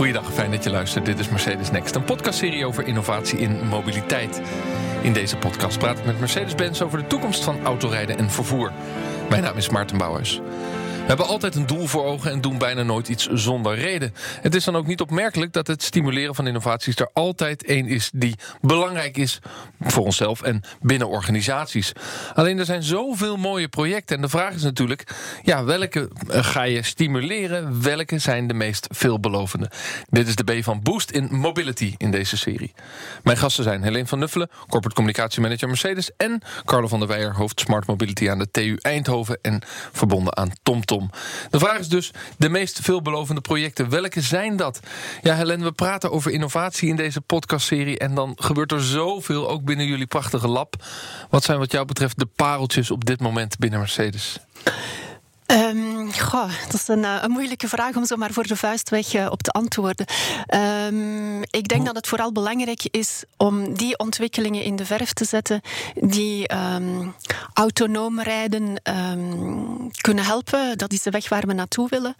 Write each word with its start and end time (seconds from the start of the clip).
Goeiedag, 0.00 0.32
fijn 0.32 0.50
dat 0.50 0.64
je 0.64 0.70
luistert. 0.70 1.04
Dit 1.04 1.18
is 1.18 1.28
Mercedes 1.28 1.70
Next, 1.70 1.94
een 1.94 2.04
podcastserie 2.04 2.66
over 2.66 2.86
innovatie 2.86 3.38
in 3.38 3.66
mobiliteit. 3.68 4.40
In 5.02 5.12
deze 5.12 5.36
podcast 5.36 5.78
praat 5.78 5.98
ik 5.98 6.04
met 6.04 6.18
Mercedes-Benz 6.18 6.80
over 6.80 6.98
de 6.98 7.06
toekomst 7.06 7.44
van 7.44 7.64
autorijden 7.64 8.18
en 8.18 8.30
vervoer. 8.30 8.72
Mijn 9.28 9.42
naam 9.42 9.56
is 9.56 9.68
Maarten 9.68 9.98
Bouwhuis. 9.98 10.40
We 11.10 11.16
hebben 11.16 11.34
altijd 11.34 11.54
een 11.54 11.66
doel 11.66 11.86
voor 11.86 12.04
ogen 12.04 12.30
en 12.30 12.40
doen 12.40 12.58
bijna 12.58 12.82
nooit 12.82 13.08
iets 13.08 13.26
zonder 13.26 13.74
reden. 13.74 14.14
Het 14.40 14.54
is 14.54 14.64
dan 14.64 14.76
ook 14.76 14.86
niet 14.86 15.00
opmerkelijk 15.00 15.52
dat 15.52 15.66
het 15.66 15.82
stimuleren 15.82 16.34
van 16.34 16.46
innovaties 16.46 16.96
er 16.96 17.10
altijd 17.12 17.64
één 17.64 17.86
is 17.86 18.10
die 18.14 18.34
belangrijk 18.60 19.16
is 19.16 19.38
voor 19.80 20.04
onszelf 20.04 20.42
en 20.42 20.62
binnen 20.80 21.08
organisaties. 21.08 21.92
Alleen 22.34 22.58
er 22.58 22.64
zijn 22.64 22.82
zoveel 22.82 23.36
mooie 23.36 23.68
projecten 23.68 24.16
en 24.16 24.22
de 24.22 24.28
vraag 24.28 24.54
is 24.54 24.62
natuurlijk, 24.62 25.04
ja, 25.42 25.64
welke 25.64 26.10
eh, 26.28 26.44
ga 26.44 26.62
je 26.62 26.82
stimuleren? 26.82 27.82
Welke 27.82 28.18
zijn 28.18 28.46
de 28.46 28.54
meest 28.54 28.86
veelbelovende? 28.90 29.70
Dit 30.08 30.28
is 30.28 30.36
de 30.36 30.44
B 30.44 30.64
van 30.64 30.82
Boost 30.82 31.10
in 31.10 31.28
Mobility 31.30 31.94
in 31.96 32.10
deze 32.10 32.36
serie. 32.36 32.72
Mijn 33.22 33.36
gasten 33.36 33.64
zijn 33.64 33.82
Helene 33.82 34.06
van 34.06 34.18
Nuffelen, 34.18 34.48
corporate 34.58 34.94
communicatiemanager 34.94 35.68
Mercedes 35.68 36.10
en 36.16 36.42
Carlo 36.64 36.88
van 36.88 36.98
der 36.98 37.08
Weijer, 37.08 37.34
hoofd 37.34 37.60
Smart 37.60 37.86
Mobility 37.86 38.30
aan 38.30 38.38
de 38.38 38.50
TU 38.50 38.76
Eindhoven 38.80 39.38
en 39.42 39.62
verbonden 39.92 40.36
aan 40.36 40.52
TomTom. 40.62 40.99
De 41.50 41.58
vraag 41.58 41.78
is 41.78 41.88
dus, 41.88 42.10
de 42.36 42.48
meest 42.48 42.78
veelbelovende 42.82 43.40
projecten, 43.40 43.88
welke 43.88 44.20
zijn 44.20 44.56
dat? 44.56 44.80
Ja, 45.22 45.34
Helen, 45.34 45.62
we 45.62 45.72
praten 45.72 46.10
over 46.10 46.30
innovatie 46.30 46.88
in 46.88 46.96
deze 46.96 47.20
podcastserie... 47.20 47.98
en 47.98 48.14
dan 48.14 48.32
gebeurt 48.36 48.72
er 48.72 48.82
zoveel, 48.82 49.48
ook 49.48 49.64
binnen 49.64 49.86
jullie 49.86 50.06
prachtige 50.06 50.48
lab. 50.48 50.84
Wat 51.30 51.44
zijn 51.44 51.58
wat 51.58 51.72
jou 51.72 51.86
betreft 51.86 52.18
de 52.18 52.26
pareltjes 52.26 52.90
op 52.90 53.04
dit 53.04 53.20
moment 53.20 53.58
binnen 53.58 53.78
Mercedes? 53.78 54.38
Um, 55.50 56.12
goh, 56.12 56.50
dat 56.66 56.74
is 56.74 56.88
een, 56.88 57.04
eh, 57.04 57.16
een, 57.20 57.30
moeilijke 57.30 57.68
vraag 57.68 57.96
om 57.96 58.06
zo 58.06 58.16
maar 58.16 58.32
voor 58.32 58.46
de 58.46 58.56
vuist 58.56 58.90
weg 58.90 59.14
uh, 59.14 59.26
op 59.30 59.42
te 59.42 59.50
antwoorden. 59.50 60.06
Um, 60.86 61.42
ik 61.42 61.68
denk 61.68 61.86
dat 61.86 61.94
het 61.94 62.06
vooral 62.06 62.32
belangrijk 62.32 62.88
is 62.90 63.24
om 63.36 63.74
die 63.74 63.98
ontwikkelingen 63.98 64.62
in 64.62 64.76
de 64.76 64.84
verf 64.84 65.12
te 65.12 65.24
zetten 65.24 65.60
die 65.94 66.54
um, 66.54 67.14
autonoom 67.54 68.20
rijden 68.20 68.82
kunnen 70.00 70.24
helpen. 70.24 70.78
Dat 70.78 70.92
is 70.92 71.02
de 71.02 71.10
weg 71.10 71.28
waar 71.28 71.46
we 71.46 71.52
naartoe 71.52 71.88
willen. 71.88 72.14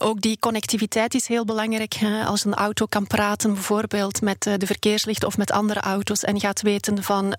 ook 0.00 0.20
die 0.20 0.38
connectiviteit 0.38 1.14
is 1.14 1.26
heel 1.26 1.44
belangrijk. 1.44 1.92
Hè. 1.92 2.24
Als 2.24 2.44
een 2.44 2.54
auto 2.54 2.86
kan 2.86 3.06
praten 3.06 3.52
bijvoorbeeld 3.52 4.22
met 4.22 4.46
uh, 4.46 4.54
de 4.56 4.66
verkeerslichten 4.66 5.28
of 5.28 5.36
met 5.36 5.50
andere 5.50 5.80
auto's 5.80 6.24
en 6.24 6.40
gaat 6.40 6.62
weten 6.62 7.02
van 7.02 7.34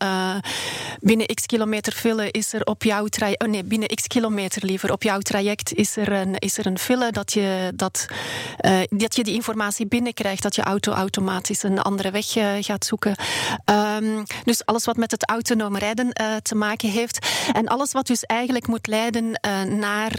binnen 0.99 1.27
x 1.27 1.45
kilometer 1.45 1.93
file 1.93 2.31
is 2.31 2.53
er 2.53 2.63
op 2.65 2.83
jouw 2.83 3.05
traject... 3.05 3.43
Oh 3.43 3.49
nee, 3.49 3.63
binnen 3.63 3.87
x 3.87 4.07
kilometer 4.07 4.44
liever. 4.53 4.91
Op 4.91 5.03
jouw 5.03 5.19
traject 5.19 5.73
is 5.73 5.97
er 5.97 6.11
een, 6.11 6.35
is 6.37 6.57
er 6.57 6.65
een 6.65 6.79
file 6.79 7.11
dat 7.11 7.33
je, 7.33 7.71
dat, 7.75 8.05
uh, 8.61 8.79
dat 8.89 9.15
je 9.15 9.23
die 9.23 9.33
informatie 9.33 9.87
binnenkrijgt, 9.87 10.43
dat 10.43 10.55
je 10.55 10.61
auto 10.61 10.91
automatisch 10.91 11.63
een 11.63 11.79
andere 11.79 12.11
weg 12.11 12.35
uh, 12.35 12.49
gaat 12.59 12.85
zoeken. 12.85 13.15
Um, 13.65 14.23
dus 14.43 14.65
alles 14.65 14.85
wat 14.85 14.97
met 14.97 15.11
het 15.11 15.29
autonoom 15.29 15.77
rijden 15.77 16.05
uh, 16.21 16.35
te 16.41 16.55
maken 16.55 16.89
heeft. 16.89 17.27
En 17.53 17.67
alles 17.67 17.91
wat 17.91 18.07
dus 18.07 18.23
eigenlijk 18.23 18.67
moet 18.67 18.87
leiden 18.87 19.39
naar 19.79 20.11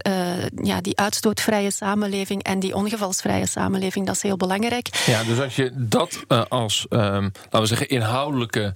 ja, 0.63 0.81
die 0.81 0.97
uitstootvrije 0.99 1.71
samenleving 1.71 2.43
en 2.43 2.61
die 2.61 2.75
ongevalsvrije 2.75 3.49
samenleving, 3.49 4.07
dat 4.07 4.15
is 4.15 4.23
heel 4.23 4.37
belangrijk. 4.37 5.03
Ja, 5.07 5.25
dus 5.25 5.41
als 5.41 5.57
je 5.57 5.73
dat 5.75 6.25
als, 6.49 6.87
um, 6.91 7.33
laten 7.33 7.61
we 7.61 7.67
zeggen, 7.67 7.89
inhoudelijke 7.89 8.75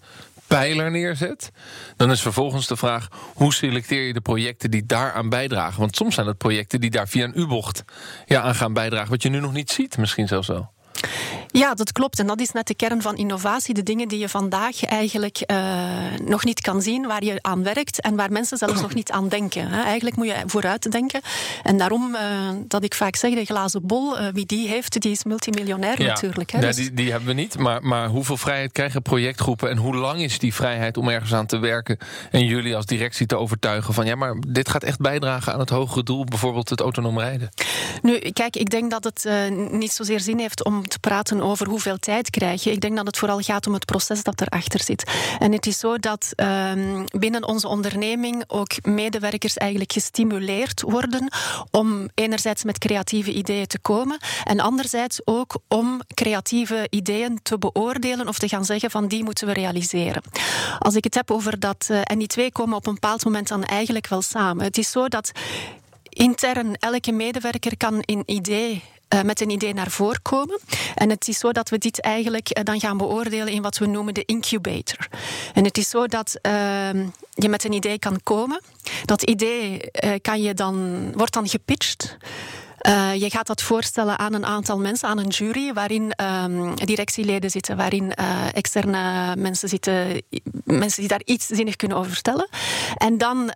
pijler 0.51 0.91
neerzet. 0.91 1.51
Dan 1.97 2.11
is 2.11 2.23
vervolgens 2.23 2.67
de 2.67 2.77
vraag: 2.77 3.09
hoe 3.35 3.55
selecteer 3.55 4.07
je 4.07 4.13
de 4.13 4.21
projecten 4.21 4.71
die 4.71 4.87
daaraan 4.87 5.29
bijdragen? 5.29 5.81
Want 5.81 5.97
soms 5.97 6.15
zijn 6.15 6.27
het 6.27 6.39
projecten 6.39 6.81
die 6.81 6.91
daar 6.91 7.09
via 7.09 7.25
een 7.25 7.39
U-bocht 7.39 7.85
ja, 8.27 8.41
aan 8.41 8.55
gaan 8.55 8.73
bijdragen, 8.73 9.11
wat 9.11 9.23
je 9.23 9.29
nu 9.29 9.41
nog 9.41 9.53
niet 9.53 9.71
ziet, 9.71 9.99
misschien 9.99 10.29
zelfs 10.29 10.49
wel. 10.49 10.73
Ja, 11.53 11.75
dat 11.75 11.93
klopt. 11.93 12.19
En 12.19 12.27
dat 12.27 12.41
is 12.41 12.51
net 12.51 12.67
de 12.67 12.75
kern 12.75 13.03
van 13.03 13.17
innovatie. 13.17 13.75
De 13.75 13.83
dingen 13.83 14.09
die 14.09 14.19
je 14.19 14.29
vandaag 14.29 14.85
eigenlijk 14.85 15.43
uh, 15.47 15.59
nog 16.25 16.45
niet 16.45 16.61
kan 16.61 16.83
zien, 16.83 17.07
waar 17.07 17.25
je 17.25 17.39
aan 17.41 17.63
werkt 17.63 18.01
en 18.01 18.17
waar 18.17 18.33
mensen 18.33 18.59
zelfs 18.59 18.81
nog 18.81 18.95
niet 18.95 19.11
aan 19.11 19.29
denken. 19.29 19.69
Hè. 19.69 19.83
Eigenlijk 19.83 20.17
moet 20.17 20.27
je 20.27 20.43
vooruit 20.47 20.93
denken. 20.93 21.21
En 21.63 21.79
daarom 21.79 22.15
uh, 22.15 22.21
dat 22.67 22.85
ik 22.85 22.95
vaak 22.95 23.17
zeg, 23.17 23.35
de 23.35 23.45
glazen 23.45 23.87
bol, 23.87 24.21
uh, 24.21 24.27
wie 24.33 24.47
die 24.47 24.69
heeft, 24.69 25.01
die 25.01 25.11
is 25.11 25.25
multimiljonair 25.25 26.03
ja. 26.03 26.07
natuurlijk. 26.07 26.51
Hè. 26.51 26.59
Ja, 26.59 26.67
dus... 26.67 26.77
die, 26.77 26.95
die 26.95 27.11
hebben 27.11 27.29
we 27.29 27.35
niet. 27.35 27.59
Maar, 27.59 27.83
maar 27.83 28.09
hoeveel 28.09 28.37
vrijheid 28.37 28.73
krijgen 28.73 29.03
projectgroepen 29.03 29.71
en 29.71 29.77
hoe 29.77 29.95
lang 29.95 30.21
is 30.21 30.39
die 30.39 30.55
vrijheid 30.55 30.97
om 30.97 31.09
ergens 31.09 31.35
aan 31.35 31.47
te 31.47 31.59
werken 31.59 31.99
en 32.31 32.45
jullie 32.45 32.77
als 32.77 32.87
directie 32.87 33.27
te 33.27 33.37
overtuigen 33.37 33.95
van 33.95 34.07
ja, 34.07 34.15
maar 34.15 34.35
dit 34.49 34.69
gaat 34.69 34.83
echt 34.83 34.99
bijdragen 34.99 35.53
aan 35.53 35.61
het 35.61 35.71
hogere 35.71 36.03
doel, 36.03 36.25
bijvoorbeeld 36.25 36.69
het 36.69 36.81
autonoom 36.81 37.19
rijden? 37.19 37.49
Nu, 38.03 38.19
kijk, 38.19 38.57
ik 38.57 38.71
denk 38.71 38.91
dat 38.91 39.05
het 39.05 39.29
niet 39.71 39.93
zozeer 39.93 40.21
zin 40.21 40.39
heeft 40.39 40.65
om 40.65 40.89
te 40.89 40.99
praten 40.99 41.40
over 41.41 41.69
hoeveel 41.69 41.99
tijd 41.99 42.31
krijg 42.31 42.65
je. 42.65 42.73
Ik 42.73 42.81
denk 42.81 42.97
dat 42.97 43.07
het 43.07 43.19
vooral 43.19 43.41
gaat 43.41 43.67
om 43.67 43.73
het 43.73 43.85
proces 43.85 44.23
dat 44.23 44.41
erachter 44.41 44.83
zit. 44.83 45.13
En 45.39 45.53
het 45.53 45.67
is 45.67 45.79
zo 45.79 45.99
dat 45.99 46.33
um, 46.37 47.05
binnen 47.19 47.49
onze 47.49 47.69
onderneming 47.69 48.45
ook 48.47 48.85
medewerkers 48.87 49.57
eigenlijk 49.57 49.93
gestimuleerd 49.93 50.81
worden 50.81 51.33
om 51.71 52.09
enerzijds 52.15 52.65
met 52.65 52.79
creatieve 52.79 53.33
ideeën 53.33 53.67
te 53.67 53.79
komen 53.79 54.19
en 54.45 54.61
anderzijds 54.61 55.21
ook 55.25 55.59
om 55.69 56.01
creatieve 56.15 56.87
ideeën 56.91 57.39
te 57.43 57.59
beoordelen 57.59 58.29
of 58.29 58.39
te 58.39 58.49
gaan 58.49 58.65
zeggen 58.65 58.91
van 58.91 59.09
die 59.09 59.25
moeten 59.25 59.47
we 59.47 59.53
realiseren. 59.53 60.23
Als 60.79 60.95
ik 60.95 61.05
het 61.05 61.15
heb 61.15 61.31
over 61.31 61.61
dat, 61.61 61.89
uh, 61.91 62.01
en 62.03 62.19
die 62.19 62.27
twee 62.27 62.53
komen 62.53 62.77
op 62.77 62.87
een 62.87 62.95
bepaald 62.95 63.25
moment 63.25 63.49
dan 63.49 63.65
eigenlijk 63.65 64.07
wel 64.07 64.23
samen. 64.23 64.65
Het 64.65 64.79
is 64.79 64.91
zo 64.91 65.09
dat 65.09 65.31
intern 66.09 66.75
elke 66.75 67.13
medewerker 67.13 67.77
kan 67.77 67.95
een 68.01 68.23
idee 68.27 68.83
uh, 69.15 69.21
met 69.23 69.41
een 69.41 69.51
idee 69.51 69.75
naar 69.75 69.91
voren 69.91 70.23
komen. 70.23 70.61
En 70.95 71.11
het 71.11 71.29
is 71.29 71.39
zo 71.39 71.53
dat 71.53 71.69
we 71.69 71.79
dit 71.79 72.01
eigenlijk 72.01 72.59
uh, 72.59 72.65
dan 72.65 72.81
gaan 72.81 72.97
beoordelen 72.97 73.49
in 73.49 73.63
wat 73.63 73.79
we 73.79 73.87
noemen 73.87 74.15
de 74.15 74.25
incubator. 74.25 75.09
En 75.55 75.65
het 75.65 75.79
is 75.79 75.89
zo 75.89 76.07
dat 76.07 76.39
uh, 76.43 76.53
je 77.35 77.49
met 77.49 77.65
een 77.65 77.73
idee 77.73 77.99
kan 77.99 78.21
komen. 78.23 78.61
Dat 79.05 79.23
idee 79.23 79.81
eh, 79.91 80.13
kan 80.23 80.43
je 80.43 80.55
dan, 80.55 81.07
wordt 81.13 81.33
dan 81.33 81.49
gepitcht. 81.49 82.17
Je 83.15 83.31
gaat 83.31 83.47
dat 83.47 83.63
voorstellen 83.63 84.19
aan 84.19 84.35
een 84.35 84.47
aantal 84.47 84.79
mensen, 84.79 85.09
aan 85.09 85.19
een 85.19 85.29
jury, 85.29 85.73
waarin 85.73 86.13
um, 86.45 86.75
directieleden 86.75 87.51
zitten, 87.51 87.77
waarin 87.77 88.15
externe 88.53 89.37
mensen 89.37 89.69
zitten, 89.69 90.23
mensen 90.65 91.01
die 91.01 91.09
daar 91.09 91.23
iets 91.25 91.47
zinnig 91.47 91.77
kunnen 91.77 91.99
over 91.99 92.13
vertellen. 92.13 92.49
En 92.97 93.19
dan 93.19 93.53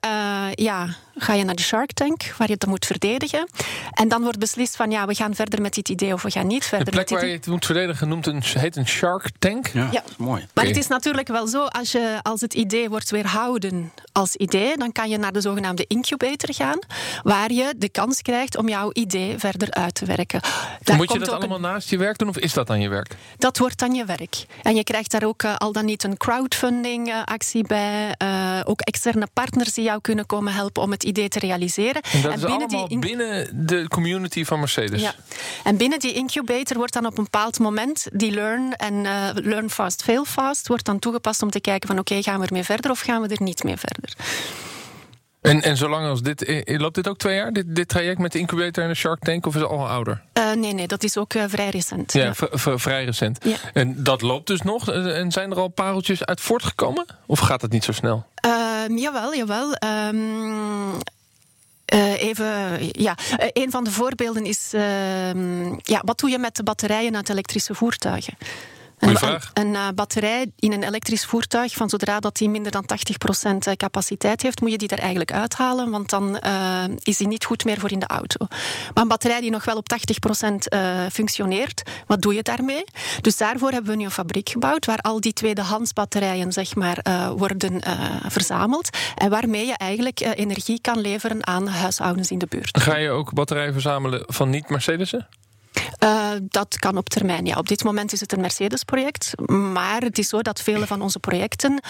ja, 0.54 0.96
ga 1.16 1.34
je 1.34 1.44
naar 1.44 1.54
de 1.54 1.62
Shark 1.62 1.92
Tank, 1.92 2.34
waar 2.38 2.50
je 2.50 2.56
dat 2.56 2.68
moet 2.68 2.86
verdedigen. 2.86 3.48
En 3.90 4.08
dan 4.08 4.22
wordt 4.22 4.38
beslist 4.38 4.76
van 4.76 4.90
ja, 4.90 5.06
we 5.06 5.14
gaan 5.14 5.34
verder 5.34 5.60
met 5.60 5.74
dit 5.74 5.88
idee 5.88 6.12
of 6.12 6.22
we 6.22 6.30
gaan 6.30 6.46
niet 6.46 6.64
verder 6.64 6.94
met 6.94 6.94
dit 6.94 7.10
idee. 7.10 7.18
waar 7.18 7.28
je 7.28 7.34
het 7.34 7.46
moet 7.46 7.66
verdedigen 7.66 8.08
noemt 8.08 8.26
een, 8.26 8.42
heet 8.42 8.76
een 8.76 8.86
Shark 8.86 9.30
Tank? 9.38 9.66
Ja, 9.66 9.88
ja. 9.92 10.02
mooi. 10.16 10.40
Maar 10.40 10.64
okay. 10.64 10.68
het 10.68 10.76
is 10.76 10.86
natuurlijk 10.86 11.28
wel 11.28 11.46
zo, 11.46 11.64
als, 11.64 11.92
je, 11.92 12.18
als 12.22 12.40
het 12.40 12.54
idee 12.54 12.88
wordt 12.88 13.10
weerhouden 13.10 13.92
als 14.12 14.36
idee, 14.36 14.76
dan 14.76 14.92
kan 14.92 15.08
je 15.08 15.18
naar 15.18 15.32
de 15.32 15.40
zogenaamde 15.40 15.84
incubator 15.86 16.54
gaan, 16.54 16.78
waar 17.22 17.52
je 17.52 17.74
de 17.76 17.88
kans 17.88 18.22
krijgt 18.22 18.56
om 18.56 18.68
jouw 18.68 18.90
idee 18.92 19.38
verder 19.38 19.70
uit 19.70 19.94
te 19.94 20.04
werken. 20.04 20.40
Daar 20.82 20.96
moet 20.96 21.12
je 21.12 21.18
dat 21.18 21.28
allemaal 21.28 21.56
een... 21.56 21.62
naast 21.62 21.90
je 21.90 21.98
werk 21.98 22.18
doen 22.18 22.28
of 22.28 22.38
is 22.38 22.52
dat 22.52 22.66
dan 22.66 22.80
je 22.80 22.88
werk? 22.88 23.16
Dat 23.38 23.58
wordt 23.58 23.78
dan 23.78 23.94
je 23.94 24.04
werk. 24.04 24.46
En 24.62 24.74
je 24.74 24.84
krijgt 24.84 25.10
daar 25.10 25.24
ook 25.24 25.42
uh, 25.42 25.56
al 25.56 25.72
dan 25.72 25.84
niet 25.84 26.04
een 26.04 26.16
crowdfunding 26.16 27.08
uh, 27.08 27.22
actie 27.24 27.66
bij, 27.66 28.14
uh, 28.22 28.60
ook 28.64 28.80
externe 28.80 29.26
partners 29.32 29.72
die 29.72 29.84
jou 29.84 30.00
kunnen 30.00 30.26
komen 30.26 30.52
helpen 30.52 30.82
om 30.82 30.90
het 30.90 31.03
idee 31.04 31.28
te 31.28 31.38
realiseren. 31.38 32.02
En 32.02 32.22
dat 32.22 32.32
en 32.32 32.38
is 32.38 32.44
binnen 32.44 32.68
allemaal 32.68 32.88
die 32.88 32.98
binnen 32.98 33.66
de 33.66 33.88
community 33.88 34.44
van 34.44 34.58
Mercedes? 34.58 35.00
Ja. 35.00 35.14
En 35.64 35.76
binnen 35.76 35.98
die 35.98 36.12
incubator 36.12 36.76
wordt 36.76 36.92
dan 36.92 37.06
op 37.06 37.18
een 37.18 37.24
bepaald 37.24 37.58
moment 37.58 38.06
die 38.12 38.30
learn 38.30 38.76
en 38.76 38.94
uh, 38.94 39.28
learn 39.34 39.70
fast, 39.70 40.02
fail 40.02 40.24
fast 40.24 40.68
wordt 40.68 40.84
dan 40.84 40.98
toegepast 40.98 41.42
om 41.42 41.50
te 41.50 41.60
kijken 41.60 41.88
van 41.88 41.98
oké, 41.98 42.10
okay, 42.10 42.22
gaan 42.22 42.40
we 42.40 42.46
ermee 42.46 42.64
verder 42.64 42.90
of 42.90 43.00
gaan 43.00 43.22
we 43.22 43.28
er 43.28 43.42
niet 43.42 43.64
mee 43.64 43.76
verder? 43.76 44.14
En, 45.44 45.62
en 45.62 45.76
zolang 45.76 46.08
als 46.08 46.22
dit, 46.22 46.62
loopt 46.64 46.94
dit 46.94 47.08
ook 47.08 47.18
twee 47.18 47.36
jaar, 47.36 47.52
dit, 47.52 47.64
dit 47.66 47.88
traject 47.88 48.18
met 48.18 48.32
de 48.32 48.38
incubator 48.38 48.82
en 48.82 48.88
de 48.88 48.94
Shark 48.94 49.24
Tank, 49.24 49.46
of 49.46 49.54
is 49.54 49.60
het 49.60 49.70
al 49.70 49.88
ouder? 49.88 50.22
Uh, 50.38 50.52
nee, 50.52 50.72
nee, 50.72 50.86
dat 50.86 51.02
is 51.02 51.16
ook 51.16 51.34
uh, 51.34 51.44
vrij 51.46 51.68
recent. 51.68 52.12
Ja, 52.12 52.32
ja. 52.50 52.78
vrij 52.78 53.04
recent. 53.04 53.38
Ja. 53.44 53.56
En 53.72 54.04
dat 54.04 54.22
loopt 54.22 54.46
dus 54.46 54.62
nog? 54.62 54.90
En 54.90 55.32
zijn 55.32 55.50
er 55.50 55.56
al 55.56 55.68
pareltjes 55.68 56.24
uit 56.24 56.40
voortgekomen? 56.40 57.06
Of 57.26 57.38
gaat 57.38 57.62
het 57.62 57.72
niet 57.72 57.84
zo 57.84 57.92
snel? 57.92 58.26
Uh, 58.46 58.63
jawel, 58.88 59.34
jawel. 59.34 59.76
Um, 59.84 60.98
even, 62.18 62.78
ja, 62.92 63.16
uh, 63.40 63.46
een 63.52 63.70
van 63.70 63.84
de 63.84 63.90
voorbeelden 63.90 64.44
is, 64.44 64.70
uh, 64.74 65.32
ja, 65.76 66.02
wat 66.04 66.18
doe 66.18 66.30
je 66.30 66.38
met 66.38 66.56
de 66.56 66.62
batterijen 66.62 67.16
uit 67.16 67.28
elektrische 67.28 67.74
voertuigen? 67.74 68.36
Een, 68.98 69.16
een, 69.22 69.40
een 69.54 69.72
uh, 69.72 69.88
batterij 69.94 70.50
in 70.58 70.72
een 70.72 70.82
elektrisch 70.82 71.24
voertuig, 71.24 71.74
van 71.74 71.88
zodra 71.88 72.20
dat 72.20 72.36
die 72.36 72.48
minder 72.48 72.72
dan 72.72 72.84
80% 73.72 73.76
capaciteit 73.76 74.42
heeft, 74.42 74.60
moet 74.60 74.70
je 74.70 74.78
die 74.78 74.88
er 74.88 74.98
eigenlijk 74.98 75.32
uithalen, 75.32 75.90
want 75.90 76.10
dan 76.10 76.38
uh, 76.46 76.84
is 77.02 77.16
die 77.16 77.26
niet 77.26 77.44
goed 77.44 77.64
meer 77.64 77.80
voor 77.80 77.90
in 77.90 77.98
de 77.98 78.06
auto. 78.06 78.46
Maar 78.48 79.02
een 79.02 79.08
batterij 79.08 79.40
die 79.40 79.50
nog 79.50 79.64
wel 79.64 79.76
op 79.76 79.86
80% 80.42 80.46
uh, 80.46 81.06
functioneert, 81.12 81.82
wat 82.06 82.22
doe 82.22 82.34
je 82.34 82.42
daarmee? 82.42 82.84
Dus 83.20 83.36
daarvoor 83.36 83.70
hebben 83.70 83.90
we 83.90 83.96
nu 83.96 84.04
een 84.04 84.10
fabriek 84.10 84.48
gebouwd 84.48 84.86
waar 84.86 84.98
al 84.98 85.20
die 85.20 85.32
tweedehands 85.32 85.92
batterijen 85.92 86.52
zeg 86.52 86.74
maar, 86.74 86.98
worden 87.36 87.82
verzameld 88.28 88.88
en 89.14 89.30
waarmee 89.30 89.66
je 89.66 89.76
eigenlijk 89.76 90.20
energie 90.20 90.80
kan 90.80 90.98
leveren 90.98 91.46
aan 91.46 91.66
huishoudens 91.66 92.30
in 92.30 92.38
de 92.38 92.46
buurt. 92.48 92.80
Ga 92.80 92.96
je 92.96 93.10
ook 93.10 93.32
batterijen 93.32 93.72
verzamelen 93.72 94.22
van 94.26 94.50
niet-Mercedes'en? 94.50 95.26
Uh, 96.04 96.30
dat 96.42 96.78
kan 96.78 96.96
op 96.96 97.08
termijn, 97.08 97.46
ja. 97.46 97.58
Op 97.58 97.68
dit 97.68 97.84
moment 97.84 98.12
is 98.12 98.20
het 98.20 98.32
een 98.32 98.40
Mercedes-project. 98.40 99.32
Maar 99.50 100.02
het 100.02 100.18
is 100.18 100.28
zo 100.28 100.42
dat 100.42 100.60
vele 100.60 100.86
van 100.86 101.02
onze 101.02 101.18
projecten 101.18 101.80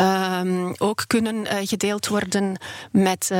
uh, 0.00 0.70
ook 0.78 1.04
kunnen 1.06 1.34
uh, 1.34 1.52
gedeeld 1.60 2.06
worden 2.06 2.58
met, 2.92 3.30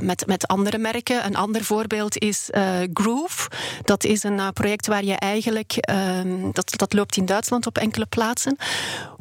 met, 0.00 0.26
met 0.26 0.46
andere 0.46 0.78
merken. 0.78 1.26
Een 1.26 1.36
ander 1.36 1.64
voorbeeld 1.64 2.18
is 2.18 2.48
Groove. 2.92 3.50
Dat 3.84 4.04
is 4.04 4.22
een 4.22 4.52
project 4.52 4.86
waar 4.86 5.04
je 5.04 5.14
eigenlijk... 5.14 5.72
Ehm, 5.76 6.50
dat, 6.52 6.72
dat 6.76 6.92
loopt 6.92 7.16
in 7.16 7.26
Duitsland 7.26 7.66
op 7.66 7.78
enkele 7.78 8.06
plaatsen. 8.06 8.56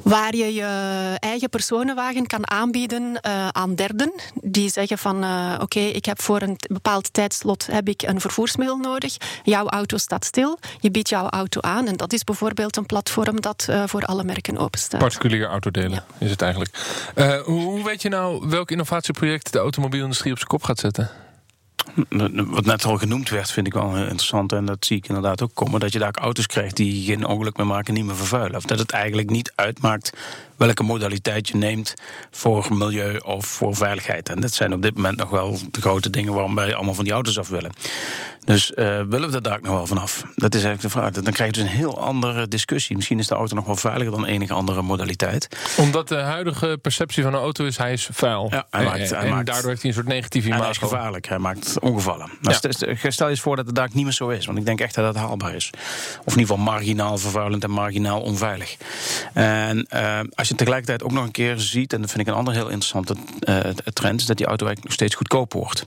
Waar 0.04 0.36
je 0.36 0.54
je 0.54 1.15
eigen 1.19 1.50
personenwagen 1.50 2.27
kan 2.27 2.50
aanbieden 2.50 3.24
aan 3.51 3.75
derden. 3.75 4.13
Die 4.33 4.69
zeggen 4.69 4.98
van, 4.98 5.25
oké, 5.62 5.80
ik 5.80 6.06
heb 6.06 6.21
voor 6.21 6.42
een 6.42 6.57
bepaald 6.68 7.13
tijdslot 7.13 7.65
heb 7.71 7.88
ik 7.88 8.01
een 8.01 8.21
vervoersmiddel 8.21 8.77
nodig. 8.77 9.18
Jouw 9.44 9.68
auto 9.68 9.98
staat 9.98 10.25
stil. 10.25 10.46
Je 10.79 10.91
biedt 10.91 11.09
jouw 11.09 11.29
auto 11.29 11.61
aan. 11.61 11.88
En 11.88 11.95
dat 11.95 12.13
is 12.13 12.23
bijvoorbeeld 12.23 12.77
een 12.77 12.85
platform 12.85 13.41
dat 13.41 13.67
uh, 13.69 13.83
voor 13.85 14.01
alle 14.01 14.23
merken 14.23 14.57
openstaat. 14.57 14.99
Particulier 14.99 15.47
autodelen 15.47 15.91
ja. 15.91 16.25
is 16.25 16.29
het 16.29 16.41
eigenlijk. 16.41 16.71
Uh, 17.15 17.41
hoe 17.41 17.83
weet 17.83 18.01
je 18.01 18.09
nou 18.09 18.49
welk 18.49 18.71
innovatieproject 18.71 19.51
de 19.53 19.59
automobielindustrie 19.59 20.31
op 20.31 20.38
zijn 20.38 20.49
kop 20.49 20.63
gaat 20.63 20.79
zetten? 20.79 21.09
Wat 22.47 22.65
net 22.65 22.85
al 22.85 22.97
genoemd 22.97 23.29
werd, 23.29 23.51
vind 23.51 23.67
ik 23.67 23.73
wel 23.73 23.97
interessant. 23.97 24.51
En 24.51 24.65
dat 24.65 24.85
zie 24.85 24.97
ik 24.97 25.07
inderdaad 25.07 25.41
ook 25.41 25.51
komen. 25.53 25.79
Dat 25.79 25.94
je 25.94 25.99
daar 25.99 26.15
auto's 26.15 26.45
krijgt 26.45 26.75
die 26.75 27.05
geen 27.05 27.25
ongeluk 27.25 27.57
meer 27.57 27.65
maken, 27.65 27.94
niet 27.94 28.05
meer 28.05 28.15
vervuilen. 28.15 28.55
Of 28.55 28.63
dat 28.63 28.79
het 28.79 28.91
eigenlijk 28.91 29.29
niet 29.29 29.51
uitmaakt 29.55 30.13
welke 30.57 30.83
modaliteit 30.83 31.48
je 31.48 31.56
neemt 31.56 31.94
voor 32.31 32.68
milieu 32.69 33.18
of 33.18 33.45
voor 33.45 33.75
veiligheid. 33.75 34.30
En 34.30 34.39
dat 34.42 34.54
zijn 34.54 34.74
op 34.74 34.81
dit 34.81 34.95
moment 34.95 35.18
nog 35.18 35.30
wel 35.30 35.59
de 35.71 35.81
grote 35.81 36.09
dingen 36.09 36.33
waarom 36.33 36.56
wij 36.56 36.75
allemaal 36.75 36.94
van 36.94 37.04
die 37.04 37.13
auto's 37.13 37.39
af 37.39 37.50
willen. 37.50 37.71
Dus 38.45 38.71
uh, 38.75 39.01
willen 39.09 39.30
we 39.30 39.36
er 39.36 39.42
daar 39.42 39.59
nog 39.62 39.74
wel 39.74 39.88
vanaf? 39.88 40.24
Dat 40.36 40.56
is 40.56 40.63
eigenlijk 40.63 40.81
de 40.81 41.00
vraag. 41.00 41.12
Dan 41.12 41.33
krijg 41.33 41.56
je 41.56 41.62
dus 41.62 41.71
een 41.71 41.77
heel 41.77 42.00
andere 42.00 42.48
discussie. 42.48 42.95
Misschien 42.95 43.19
is 43.19 43.27
de 43.27 43.36
auto 43.36 43.56
nog 43.56 43.65
wel 43.65 43.75
veiliger 43.75 44.12
dan 44.12 44.25
enige 44.25 44.54
andere 44.54 44.81
modaliteit. 44.81 45.48
Omdat 45.77 46.07
de 46.07 46.15
huidige 46.15 46.80
perceptie 46.81 47.24
van 47.24 47.33
een 47.33 47.39
auto 47.39 47.65
is, 47.65 47.77
hij 47.77 47.94
is 47.94 48.09
vuil. 48.12 48.48
Ja, 48.51 48.68
hij 48.69 48.86
maakt, 48.86 49.12
en, 49.12 49.30
maakt, 49.30 49.45
daardoor 49.45 49.69
heeft 49.69 49.81
hij 49.81 49.89
een 49.89 49.95
soort 49.98 50.07
negatief 50.07 50.45
imago. 50.45 50.62
Hij 50.62 50.71
is 50.71 50.77
gevaarlijk, 50.77 51.27
hij 51.27 51.38
maakt 51.38 51.80
ongevallen. 51.80 52.30
Nou, 52.42 52.57
ja. 52.62 53.09
Stel 53.09 53.27
je 53.27 53.31
eens 53.31 53.42
voor 53.42 53.56
dat 53.56 53.65
het 53.65 53.75
daar 53.75 53.89
niet 53.94 54.04
meer 54.04 54.13
zo 54.13 54.30
is. 54.30 54.45
Want 54.45 54.57
ik 54.57 54.65
denk 54.65 54.80
echt 54.80 54.95
dat 54.95 55.13
dat 55.13 55.24
haalbaar 55.24 55.56
is. 55.56 55.69
Of 56.25 56.33
in 56.33 56.39
ieder 56.39 56.56
geval 56.56 56.57
marginaal 56.57 57.18
vervuilend 57.18 57.63
en 57.63 57.71
marginaal 57.71 58.21
onveilig. 58.21 58.77
En 59.33 59.88
uh, 59.94 60.19
als 60.33 60.46
je 60.47 60.55
tegelijkertijd 60.55 61.03
ook 61.03 61.11
nog 61.11 61.23
een 61.23 61.31
keer 61.31 61.59
ziet... 61.59 61.94
en 61.94 62.01
dat 62.01 62.09
vind 62.09 62.21
ik 62.21 62.27
een 62.27 62.39
andere 62.39 62.57
heel 62.57 62.69
interessante 62.69 63.15
uh, 63.39 63.59
trend... 63.94 64.19
is 64.19 64.25
dat 64.25 64.38
die 64.38 64.45
auto 64.45 64.65
eigenlijk 64.65 64.83
nog 64.83 64.94
steeds 64.94 65.15
goedkoper 65.15 65.59
wordt. 65.59 65.85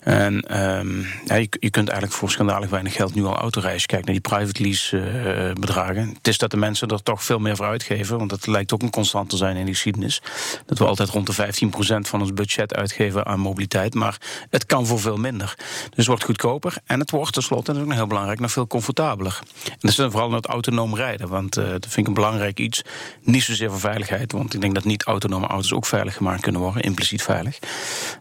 En 0.00 0.60
um, 0.60 1.06
ja, 1.24 1.34
je, 1.34 1.48
je 1.60 1.70
kunt 1.70 1.88
eigenlijk 1.88 2.18
voor 2.18 2.30
schandalig 2.30 2.70
weinig 2.70 2.94
geld 2.94 3.14
nu 3.14 3.24
al 3.24 3.36
autoreis. 3.36 3.86
Kijk 3.86 4.04
naar 4.04 4.14
die 4.14 4.22
private 4.22 4.62
lease 4.62 4.96
uh, 4.96 5.52
bedragen. 5.52 6.08
Het 6.08 6.28
is 6.28 6.38
dat 6.38 6.50
de 6.50 6.56
mensen 6.56 6.88
er 6.88 7.02
toch 7.02 7.24
veel 7.24 7.38
meer 7.38 7.56
voor 7.56 7.66
uitgeven. 7.66 8.18
Want 8.18 8.30
dat 8.30 8.46
lijkt 8.46 8.72
ook 8.72 8.82
een 8.82 8.90
constant 8.90 9.30
te 9.30 9.36
zijn 9.36 9.56
in 9.56 9.64
de 9.64 9.72
geschiedenis. 9.72 10.22
Dat 10.66 10.78
we 10.78 10.84
altijd 10.84 11.08
rond 11.08 11.26
de 11.26 11.34
15% 11.34 12.08
van 12.08 12.20
ons 12.20 12.32
budget 12.32 12.74
uitgeven 12.74 13.26
aan 13.26 13.40
mobiliteit. 13.40 13.94
Maar 13.94 14.16
het 14.50 14.66
kan 14.66 14.86
voor 14.86 15.00
veel 15.00 15.16
minder. 15.16 15.54
Dus 15.56 15.96
het 15.96 16.06
wordt 16.06 16.24
goedkoper. 16.24 16.76
En 16.84 17.00
het 17.00 17.10
wordt 17.10 17.32
tenslotte, 17.32 17.72
dat 17.72 17.82
is 17.82 17.88
ook 17.88 17.94
heel 17.94 18.06
belangrijk, 18.06 18.40
nog 18.40 18.52
veel 18.52 18.66
comfortabeler. 18.66 19.38
En 19.64 19.76
dat 19.78 19.90
is 19.90 19.96
dan 19.96 20.10
vooral 20.10 20.32
het 20.32 20.46
autonoom 20.46 20.94
rijden. 20.94 21.28
Want 21.28 21.58
uh, 21.58 21.64
dat 21.68 21.86
vind 21.86 21.96
ik 21.96 22.06
een 22.06 22.14
belangrijk 22.14 22.60
iets. 22.60 22.82
Niet 23.22 23.42
zozeer 23.42 23.70
voor 23.70 23.80
veiligheid. 23.88 24.32
Want 24.32 24.54
ik 24.54 24.60
denk 24.60 24.74
dat 24.74 24.84
niet 24.84 25.02
autonome 25.02 25.46
auto's 25.46 25.72
ook 25.72 25.86
veilig 25.86 26.14
gemaakt 26.14 26.40
kunnen 26.40 26.60
worden. 26.60 26.82
Impliciet 26.82 27.22
veilig. 27.22 27.58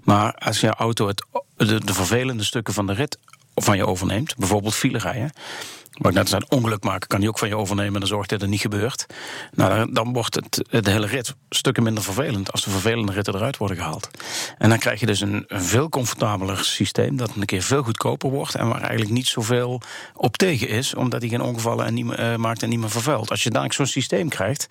Maar 0.03 0.33
als 0.33 0.59
je 0.59 0.69
auto 0.69 1.07
het, 1.07 1.25
de, 1.57 1.85
de 1.85 1.93
vervelende 1.93 2.43
stukken 2.43 2.73
van 2.73 2.87
de 2.87 2.93
rit 2.93 3.17
van 3.55 3.77
je 3.77 3.87
overneemt. 3.87 4.35
Bijvoorbeeld 4.35 4.75
file 4.75 4.97
rijden. 4.97 5.31
Maar 5.97 6.13
net 6.13 6.21
als 6.21 6.31
een 6.31 6.57
ongeluk 6.57 6.83
maken, 6.83 7.07
kan 7.07 7.19
hij 7.19 7.27
ook 7.27 7.39
van 7.39 7.47
je 7.47 7.57
overnemen 7.57 7.93
en 7.93 7.99
dan 7.99 8.09
zorgt 8.09 8.29
dat 8.29 8.41
het 8.41 8.49
niet 8.49 8.61
gebeurt. 8.61 9.05
Nou, 9.51 9.93
dan 9.93 10.13
wordt 10.13 10.35
het, 10.35 10.83
de 10.83 10.91
hele 10.91 11.07
rit 11.07 11.35
stukken 11.49 11.83
minder 11.83 12.03
vervelend 12.03 12.51
als 12.51 12.63
de 12.63 12.69
vervelende 12.69 13.11
ritten 13.11 13.35
eruit 13.35 13.57
worden 13.57 13.77
gehaald. 13.77 14.09
En 14.57 14.69
dan 14.69 14.77
krijg 14.77 14.99
je 14.99 15.05
dus 15.05 15.21
een, 15.21 15.45
veel 15.47 15.89
comfortabeler 15.89 16.63
systeem 16.63 17.17
dat 17.17 17.31
een 17.35 17.45
keer 17.45 17.61
veel 17.61 17.83
goedkoper 17.83 18.29
wordt 18.29 18.55
en 18.55 18.67
waar 18.67 18.81
eigenlijk 18.81 19.11
niet 19.11 19.27
zoveel 19.27 19.81
op 20.13 20.37
tegen 20.37 20.67
is, 20.67 20.95
omdat 20.95 21.21
hij 21.21 21.29
geen 21.29 21.41
ongevallen 21.41 21.85
en 21.85 21.93
niet, 21.93 22.05
uh, 22.05 22.35
maakt 22.35 22.63
en 22.63 22.69
niet 22.69 22.79
meer 22.79 22.89
vervuilt. 22.89 23.29
Als 23.29 23.43
je 23.43 23.49
dan 23.49 23.71
zo'n 23.71 23.85
systeem 23.85 24.29
krijgt, 24.29 24.67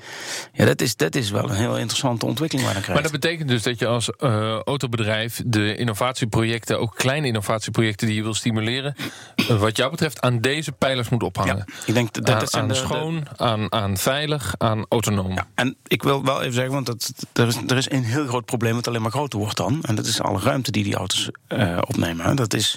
ja, 0.53 0.65
dat 0.65 0.81
is, 0.81 0.97
dat 0.97 1.15
is 1.15 1.31
wel 1.31 1.51
een 1.51 1.57
heel 1.57 1.79
interessante 1.79 2.27
ontwikkeling 2.27 2.67
waar 2.67 2.75
dan 2.75 2.85
krijgt. 2.85 3.03
Maar 3.03 3.13
dat 3.13 3.21
betekent 3.21 3.49
dus 3.49 3.63
dat 3.63 3.79
je 3.79 3.87
als 3.87 4.11
uh, 4.19 4.59
autobedrijf 4.59 5.43
de 5.47 5.77
innovatieprojecten, 5.77 6.81
ook 6.81 6.95
kleine 6.95 7.27
innovatieprojecten 7.27 8.07
die 8.07 8.17
je 8.17 8.23
wil 8.23 8.35
stimuleren, 8.35 8.95
uh, 9.37 9.61
wat 9.61 9.77
jou 9.77 9.91
betreft 9.91 10.21
aan 10.21 10.41
deze 10.41 10.73
pijlers 10.73 11.09
moet 11.09 11.16
moet 11.17 11.37
ophangen. 11.37 11.57
Ja, 11.57 11.75
ik 11.87 11.95
denk 11.95 12.13
dat, 12.13 12.27
dat 12.27 12.55
aan, 12.55 12.61
aan 12.63 12.69
de, 12.69 12.75
schoon, 12.75 13.27
Aan, 13.37 13.73
aan 13.73 13.97
veilig, 13.97 14.55
aan 14.59 14.87
autonoom. 14.89 15.33
Ja, 15.33 15.47
en 15.55 15.77
ik 15.87 16.03
wil 16.03 16.25
wel 16.25 16.41
even 16.41 16.55
zeggen, 16.55 16.73
want 16.73 16.87
dat, 16.87 17.13
er, 17.33 17.47
is, 17.47 17.57
er 17.67 17.77
is 17.77 17.91
een 17.91 18.05
heel 18.05 18.27
groot 18.27 18.45
probleem 18.45 18.75
wat 18.75 18.89
alleen 18.89 19.03
maar 19.03 19.11
groter 19.11 19.39
wordt 19.39 19.57
dan. 19.57 19.83
En 19.83 19.95
dat 19.95 20.07
is 20.07 20.21
alle 20.21 20.41
ruimte 20.41 20.71
die 20.71 20.85
die 20.85 20.95
auto's 20.95 21.31
uh, 21.49 21.79
opnemen. 21.87 22.37
Dat, 22.37 22.55
is, 22.55 22.77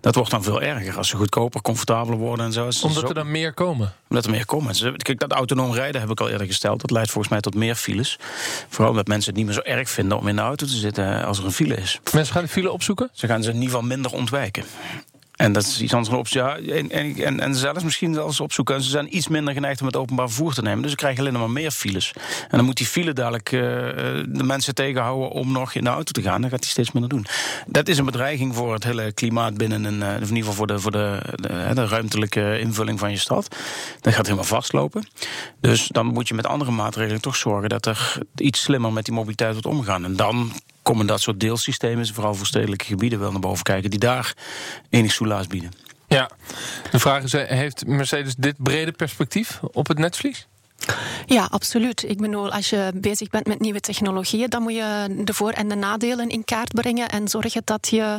dat 0.00 0.14
wordt 0.14 0.30
dan 0.30 0.42
veel 0.42 0.62
erger 0.62 0.96
als 0.96 1.08
ze 1.08 1.16
goedkoper, 1.16 1.62
comfortabeler 1.62 2.18
worden 2.18 2.46
en 2.46 2.52
zo. 2.52 2.68
Omdat 2.82 3.08
er 3.08 3.14
dan 3.14 3.30
meer 3.30 3.52
komen? 3.54 3.92
Omdat 4.08 4.24
er 4.24 4.30
meer 4.30 4.46
komen. 4.46 4.74
Kijk, 4.96 5.18
dat 5.18 5.32
autonoom 5.32 5.72
rijden 5.72 6.00
heb 6.00 6.10
ik 6.10 6.20
al 6.20 6.28
eerder 6.28 6.46
gesteld. 6.46 6.80
Dat 6.80 6.90
leidt 6.90 7.10
volgens 7.10 7.32
mij 7.32 7.40
tot 7.40 7.54
meer 7.54 7.74
files. 7.74 8.18
Vooral 8.68 8.90
omdat 8.90 9.06
mensen 9.06 9.28
het 9.28 9.36
niet 9.36 9.46
meer 9.46 9.54
zo 9.54 9.70
erg 9.70 9.90
vinden 9.90 10.18
om 10.18 10.28
in 10.28 10.36
de 10.36 10.42
auto 10.42 10.66
te 10.66 10.76
zitten 10.76 11.24
als 11.24 11.38
er 11.38 11.44
een 11.44 11.52
file 11.52 11.74
is. 11.76 12.00
Mensen 12.12 12.34
gaan 12.34 12.42
de 12.42 12.48
file 12.48 12.70
opzoeken? 12.70 13.10
Ze 13.12 13.26
gaan 13.26 13.42
ze 13.42 13.48
in 13.48 13.54
ieder 13.54 13.70
geval 13.70 13.86
minder 13.86 14.12
ontwijken. 14.12 14.64
En 15.38 15.52
dat 15.52 15.62
is 15.62 15.80
iets 15.80 15.92
anders 15.92 16.10
dan 16.10 16.18
optie. 16.18 16.40
Ja, 16.40 16.56
en, 16.56 16.90
en, 16.90 17.40
en 17.40 17.54
zelfs 17.54 17.84
misschien 17.84 18.22
eens 18.22 18.40
opzoeken. 18.40 18.82
Ze 18.82 18.90
zijn 18.90 19.16
iets 19.16 19.28
minder 19.28 19.54
geneigd 19.54 19.80
om 19.80 19.86
het 19.86 19.96
openbaar 19.96 20.28
vervoer 20.28 20.54
te 20.54 20.62
nemen. 20.62 20.82
Dus 20.82 20.90
ze 20.90 20.96
krijgen 20.96 21.20
alleen 21.20 21.38
maar 21.38 21.50
meer 21.50 21.70
files. 21.70 22.12
En 22.48 22.56
dan 22.56 22.64
moet 22.64 22.76
die 22.76 22.86
file 22.86 23.12
dadelijk 23.12 23.52
uh, 23.52 23.60
de 24.28 24.42
mensen 24.42 24.74
tegenhouden 24.74 25.30
om 25.30 25.52
nog 25.52 25.74
in 25.74 25.84
de 25.84 25.90
auto 25.90 26.12
te 26.12 26.22
gaan. 26.22 26.40
Dan 26.40 26.50
gaat 26.50 26.62
hij 26.62 26.70
steeds 26.70 26.92
minder 26.92 27.10
doen. 27.10 27.26
Dat 27.66 27.88
is 27.88 27.98
een 27.98 28.04
bedreiging 28.04 28.54
voor 28.54 28.72
het 28.72 28.84
hele 28.84 29.12
klimaat 29.12 29.56
binnen 29.56 29.84
een. 29.84 30.00
Uh, 30.00 30.14
in 30.14 30.20
ieder 30.20 30.36
geval 30.36 30.52
voor, 30.52 30.66
de, 30.66 30.78
voor 30.78 30.90
de, 30.90 31.20
de, 31.34 31.70
de, 31.74 31.86
ruimtelijke 31.86 32.58
invulling 32.58 32.98
van 32.98 33.10
je 33.10 33.18
stad. 33.18 33.56
Dat 34.00 34.14
gaat 34.14 34.24
helemaal 34.24 34.44
vastlopen. 34.44 35.08
Dus 35.60 35.88
dan 35.88 36.06
moet 36.06 36.28
je 36.28 36.34
met 36.34 36.46
andere 36.46 36.70
maatregelen 36.70 37.20
toch 37.20 37.36
zorgen 37.36 37.68
dat 37.68 37.86
er 37.86 38.18
iets 38.36 38.62
slimmer 38.62 38.92
met 38.92 39.04
die 39.04 39.14
mobiliteit 39.14 39.52
wordt 39.52 39.66
omgegaan. 39.66 40.04
En 40.04 40.16
dan 40.16 40.52
komen 40.88 41.06
dat 41.06 41.20
soort 41.20 41.40
deelsystemen, 41.40 42.06
vooral 42.06 42.34
voor 42.34 42.46
stedelijke 42.46 42.84
gebieden, 42.84 43.18
wel 43.18 43.30
naar 43.30 43.40
boven 43.40 43.62
kijken, 43.62 43.90
die 43.90 43.98
daar 43.98 44.34
enig 44.90 45.12
soelaas 45.12 45.46
bieden. 45.46 45.70
Ja, 46.06 46.30
de 46.90 46.98
vraag 46.98 47.22
is: 47.22 47.32
heeft 47.32 47.86
Mercedes 47.86 48.34
dit 48.34 48.54
brede 48.58 48.92
perspectief 48.92 49.60
op 49.72 49.88
het 49.88 49.98
netvlies? 49.98 50.46
Ja, 51.26 51.48
absoluut. 51.50 52.04
Ik 52.08 52.18
bedoel, 52.18 52.52
als 52.52 52.70
je 52.70 52.90
bezig 52.94 53.30
bent 53.30 53.46
met 53.46 53.60
nieuwe 53.60 53.80
technologieën, 53.80 54.50
dan 54.50 54.62
moet 54.62 54.74
je 54.74 55.20
de 55.24 55.34
voor- 55.34 55.50
en 55.50 55.68
de 55.68 55.74
nadelen 55.74 56.28
in 56.28 56.44
kaart 56.44 56.72
brengen 56.72 57.08
en 57.08 57.28
zorgen 57.28 57.62
dat 57.64 57.88
je 57.88 58.18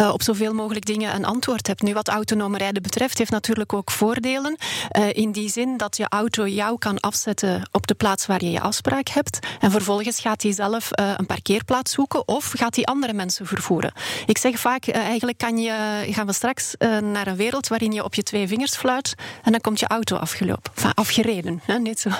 uh, 0.00 0.12
op 0.12 0.22
zoveel 0.22 0.54
mogelijk 0.54 0.86
dingen 0.86 1.14
een 1.14 1.24
antwoord 1.24 1.66
hebt. 1.66 1.82
Nu, 1.82 1.92
wat 1.92 2.08
autonome 2.08 2.58
rijden 2.58 2.82
betreft, 2.82 3.18
heeft 3.18 3.30
natuurlijk 3.30 3.72
ook 3.72 3.90
voordelen. 3.90 4.56
Uh, 4.98 5.12
in 5.12 5.32
die 5.32 5.50
zin 5.50 5.76
dat 5.76 5.96
je 5.96 6.06
auto 6.08 6.46
jou 6.46 6.78
kan 6.78 7.00
afzetten 7.00 7.68
op 7.72 7.86
de 7.86 7.94
plaats 7.94 8.26
waar 8.26 8.44
je 8.44 8.50
je 8.50 8.60
afspraak 8.60 9.08
hebt. 9.08 9.38
En 9.60 9.70
vervolgens 9.70 10.20
gaat 10.20 10.42
hij 10.42 10.52
zelf 10.52 10.90
uh, 11.00 11.12
een 11.16 11.26
parkeerplaats 11.26 11.92
zoeken 11.92 12.28
of 12.28 12.52
gaat 12.56 12.74
hij 12.74 12.84
andere 12.84 13.12
mensen 13.12 13.46
vervoeren. 13.46 13.92
Ik 14.26 14.38
zeg 14.38 14.58
vaak, 14.58 14.88
eigenlijk 14.88 15.38
kan 15.38 15.58
je, 15.58 16.06
gaan 16.10 16.26
we 16.26 16.32
straks 16.32 16.74
naar 17.02 17.26
een 17.26 17.36
wereld 17.36 17.68
waarin 17.68 17.92
je 17.92 18.04
op 18.04 18.14
je 18.14 18.22
twee 18.22 18.48
vingers 18.48 18.76
fluit 18.76 19.14
en 19.42 19.52
dan 19.52 19.60
komt 19.60 19.80
je 19.80 19.86
auto 19.86 20.16
afgelopen, 20.16 20.72
afgereden. 20.94 21.60
Zo. 21.96 22.08
Uh, 22.08 22.16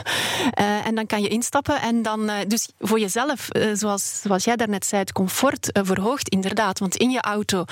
en 0.89 0.95
dan 0.95 1.07
kan 1.07 1.23
je 1.23 1.29
instappen 1.29 1.81
en 1.81 2.03
dan, 2.03 2.31
uh, 2.31 2.35
dus 2.47 2.69
voor 2.79 3.01
jezelf, 3.01 3.47
uh, 3.53 3.71
zoals, 3.73 4.21
zoals 4.23 4.45
jij 4.45 4.57
daarnet 4.57 4.87
zei, 4.87 5.01
het 5.01 5.13
comfort 5.13 5.71
verhoogt 5.73 6.29
inderdaad. 6.29 6.79
Want 6.79 6.97
in 6.97 7.11
je 7.11 7.21
auto 7.21 7.65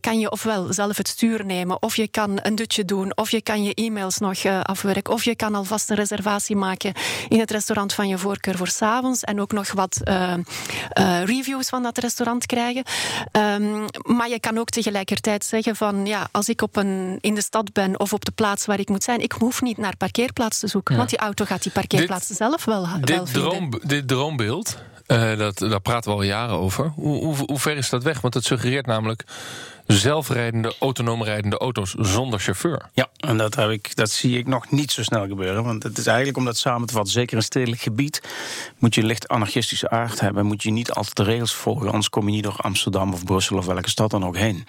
kan 0.00 0.18
je 0.18 0.30
ofwel 0.30 0.72
zelf 0.72 0.96
het 0.96 1.08
stuur 1.08 1.44
nemen, 1.44 1.82
of 1.82 1.96
je 1.96 2.08
kan 2.08 2.38
een 2.42 2.54
dutje 2.54 2.84
doen, 2.84 3.16
of 3.16 3.30
je 3.30 3.42
kan 3.42 3.62
je 3.64 3.74
e-mails 3.74 4.18
nog 4.18 4.46
afwerken, 4.62 5.12
of 5.12 5.24
je 5.24 5.36
kan 5.36 5.54
alvast 5.54 5.90
een 5.90 5.96
reservatie 5.96 6.56
maken 6.56 6.92
in 7.28 7.40
het 7.40 7.50
restaurant 7.50 7.92
van 7.92 8.08
je 8.08 8.18
voorkeur 8.18 8.56
voor 8.56 8.68
s'avonds 8.68 9.22
en 9.22 9.40
ook 9.40 9.52
nog 9.52 9.72
wat 9.72 10.00
reviews 11.24 11.68
van 11.68 11.82
dat 11.82 11.98
restaurant 11.98 12.46
krijgen. 12.46 12.84
Um, 13.32 13.84
maar 14.02 14.28
je 14.28 14.40
kan 14.40 14.58
ook 14.58 14.70
tegelijkertijd 14.70 15.44
zeggen 15.44 15.76
van 15.76 16.06
ja, 16.06 16.28
als 16.30 16.48
ik 16.48 16.62
op 16.62 16.76
een, 16.76 17.18
in 17.20 17.34
de 17.34 17.42
stad 17.42 17.72
ben 17.72 18.00
of 18.00 18.12
op 18.12 18.24
de 18.24 18.32
plaats 18.32 18.66
waar 18.66 18.80
ik 18.80 18.88
moet 18.88 19.02
zijn, 19.04 19.20
ik 19.20 19.32
hoef 19.32 19.62
niet 19.62 19.76
naar 19.76 19.96
parkeerplaats 19.96 20.58
te 20.58 20.66
zoeken. 20.66 20.92
Ja. 20.92 20.98
Want 20.98 21.10
die 21.10 21.20
auto 21.24 21.44
gaat 21.44 21.62
die 21.62 21.72
parkeerplaats 21.72 22.28
dit, 22.28 22.36
zelf 22.36 22.64
wel, 22.64 22.86
dit 23.00 23.08
wel 23.08 23.24
droom, 23.24 23.70
dit 23.82 24.08
droombeeld, 24.08 24.78
uh, 25.06 25.38
dat, 25.38 25.58
daar 25.58 25.80
praten 25.80 26.10
we 26.10 26.16
al 26.16 26.22
jaren 26.22 26.56
over. 26.56 26.92
Hoe, 26.94 27.24
hoe, 27.24 27.36
hoe, 27.36 27.58
ver 27.58 27.76
is 27.76 27.90
dat 27.90 28.02
weg? 28.02 28.20
Want 28.20 28.34
het 28.34 28.44
suggereert 28.44 28.86
namelijk 28.86 29.24
zelfrijdende, 29.86 30.74
autonoom 30.80 31.22
rijdende 31.22 31.58
auto's 31.58 31.94
zonder 31.98 32.40
chauffeur. 32.40 32.82
Ja, 32.92 33.08
en 33.16 33.36
dat, 33.36 33.54
heb 33.54 33.70
ik, 33.70 33.96
dat 33.96 34.10
zie 34.10 34.38
ik 34.38 34.46
nog 34.46 34.70
niet 34.70 34.92
zo 34.92 35.02
snel 35.02 35.26
gebeuren. 35.26 35.64
Want 35.64 35.82
het 35.82 35.98
is 35.98 36.06
eigenlijk 36.06 36.36
om 36.36 36.44
dat 36.44 36.56
samen 36.56 36.86
te 36.86 36.92
vatten, 36.92 37.12
zeker 37.12 37.36
in 37.36 37.42
stedelijk 37.42 37.80
gebied, 37.80 38.22
moet 38.78 38.94
je 38.94 39.02
licht 39.02 39.28
anarchistische 39.28 39.90
aard 39.90 40.20
hebben. 40.20 40.46
Moet 40.46 40.62
je 40.62 40.70
niet 40.70 40.90
altijd 40.90 41.16
de 41.16 41.22
regels 41.22 41.54
volgen, 41.54 41.86
anders 41.86 42.08
kom 42.08 42.26
je 42.26 42.34
niet 42.34 42.42
door 42.42 42.56
Amsterdam 42.56 43.12
of 43.12 43.24
Brussel 43.24 43.56
of 43.56 43.66
welke 43.66 43.90
stad 43.90 44.10
dan 44.10 44.24
ook 44.24 44.36
heen. 44.36 44.66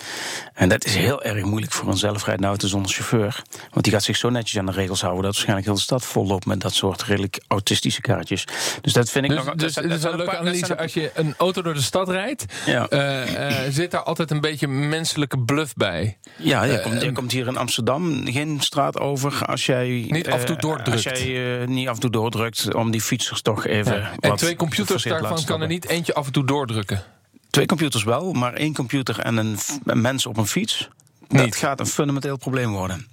En 0.53 0.69
dat 0.69 0.85
is 0.85 0.95
heel 0.95 1.23
erg 1.23 1.43
moeilijk 1.43 1.71
voor 1.71 1.87
een 1.87 1.97
zelfrijdende 1.97 2.47
auto 2.47 2.67
zonder 2.67 2.91
chauffeur. 2.91 3.41
Want 3.71 3.83
die 3.83 3.93
gaat 3.93 4.03
zich 4.03 4.17
zo 4.17 4.29
netjes 4.29 4.59
aan 4.59 4.65
de 4.65 4.71
regels 4.71 5.01
houden 5.01 5.23
dat 5.23 5.31
waarschijnlijk 5.31 5.67
heel 5.67 5.75
de 5.75 5.81
stad 5.81 6.05
vol 6.05 6.25
loopt 6.25 6.45
met 6.45 6.61
dat 6.61 6.73
soort 6.73 7.03
redelijk 7.03 7.39
autistische 7.47 8.01
kaartjes. 8.01 8.47
Dus 8.81 8.93
dat 8.93 9.09
vind 9.09 9.25
ik 9.25 9.31
dus, 9.31 9.45
nog. 9.45 9.55
Dus 9.55 9.73
dat, 9.73 9.83
is 9.83 10.03
een 10.03 10.15
leuke 10.15 10.37
analyse. 10.37 10.77
Als 10.77 10.93
je 10.93 11.11
een 11.13 11.35
auto 11.37 11.61
door 11.61 11.73
de 11.73 11.81
stad 11.81 12.09
rijdt, 12.09 12.45
ja. 12.65 12.87
uh, 12.89 13.65
uh, 13.65 13.73
zit 13.73 13.91
daar 13.91 14.03
altijd 14.03 14.31
een 14.31 14.41
beetje 14.41 14.67
menselijke 15.05 15.39
bluff 15.39 15.73
bij. 15.73 16.17
Ja, 16.37 16.63
je, 16.63 16.77
uh, 16.77 16.83
komt, 16.83 17.01
je 17.01 17.11
komt, 17.11 17.31
hier 17.31 17.47
in 17.47 17.57
Amsterdam 17.57 18.25
geen 18.25 18.59
straat 18.59 18.99
over 18.99 19.45
als 19.45 19.65
jij 19.65 20.05
niet 20.09 20.29
af 20.29 20.39
en 20.39 20.45
toe 20.45 20.55
doordrukt. 20.55 20.91
Als 20.91 21.03
jij 21.03 21.65
niet 21.65 21.87
af 21.87 21.93
en 21.93 22.01
toe 22.01 22.09
doordrukt 22.09 22.73
om 22.73 22.91
die 22.91 23.01
fietsers 23.01 23.41
toch 23.41 23.65
even. 23.65 23.95
Ja. 23.95 24.11
En 24.19 24.35
twee 24.35 24.55
computers 24.55 25.03
daarvan 25.03 25.43
kan 25.43 25.61
er 25.61 25.67
niet 25.67 25.87
eentje 25.87 26.13
af 26.13 26.25
en 26.25 26.31
toe 26.31 26.45
doordrukken. 26.45 27.03
Twee 27.49 27.65
computers 27.65 28.03
wel, 28.03 28.33
maar 28.33 28.53
één 28.53 28.73
computer 28.73 29.19
en 29.19 29.37
een, 29.37 29.57
een 29.85 30.01
mens 30.01 30.25
op 30.25 30.37
een 30.37 30.47
fiets. 30.47 30.89
Dat 31.27 31.45
niet. 31.45 31.55
gaat 31.55 31.79
een 31.79 31.85
fundamenteel 31.85 32.37
probleem 32.37 32.71
worden. 32.71 33.07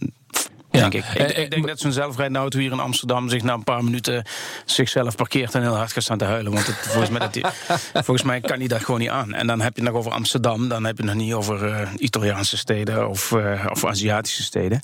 Ja. 0.73 0.89
Denk 0.89 0.95
ik. 0.95 1.05
Ik, 1.15 1.37
ik, 1.37 1.51
denk 1.51 1.67
dat 1.67 1.79
zo'n 1.79 1.93
zelfrijdende 1.93 2.39
auto 2.39 2.59
hier 2.59 2.73
in 2.73 2.81
Amsterdam 2.81 3.29
zich 3.29 3.43
na 3.43 3.53
een 3.53 3.65
paar 3.65 3.85
minuten 3.85 4.25
zichzelf 4.65 5.17
parkeert 5.17 5.55
en 5.55 5.63
heel 5.63 5.77
hard 5.77 5.93
gaat 5.93 6.03
staan 6.03 6.19
te 6.19 6.25
huilen. 6.25 6.53
Want 6.53 6.67
het, 6.67 6.77
volgens, 6.77 7.11
mij 7.11 7.21
dat 7.21 7.33
die, 7.33 7.45
volgens 8.07 8.23
mij 8.23 8.41
kan 8.41 8.59
hij 8.59 8.69
dat 8.69 8.85
gewoon 8.85 9.01
niet 9.01 9.09
aan. 9.09 9.35
En 9.35 9.47
dan 9.47 9.61
heb 9.61 9.77
je 9.77 9.83
het 9.83 9.91
nog 9.91 10.01
over 10.01 10.13
Amsterdam, 10.13 10.69
dan 10.69 10.85
heb 10.85 10.99
je 10.99 11.05
het 11.05 11.15
nog 11.15 11.23
niet 11.23 11.35
over 11.35 11.69
uh, 11.69 11.89
Italiaanse 11.97 12.57
steden 12.57 13.09
of, 13.09 13.31
uh, 13.31 13.67
of 13.71 13.85
Aziatische 13.85 14.43
steden. 14.43 14.81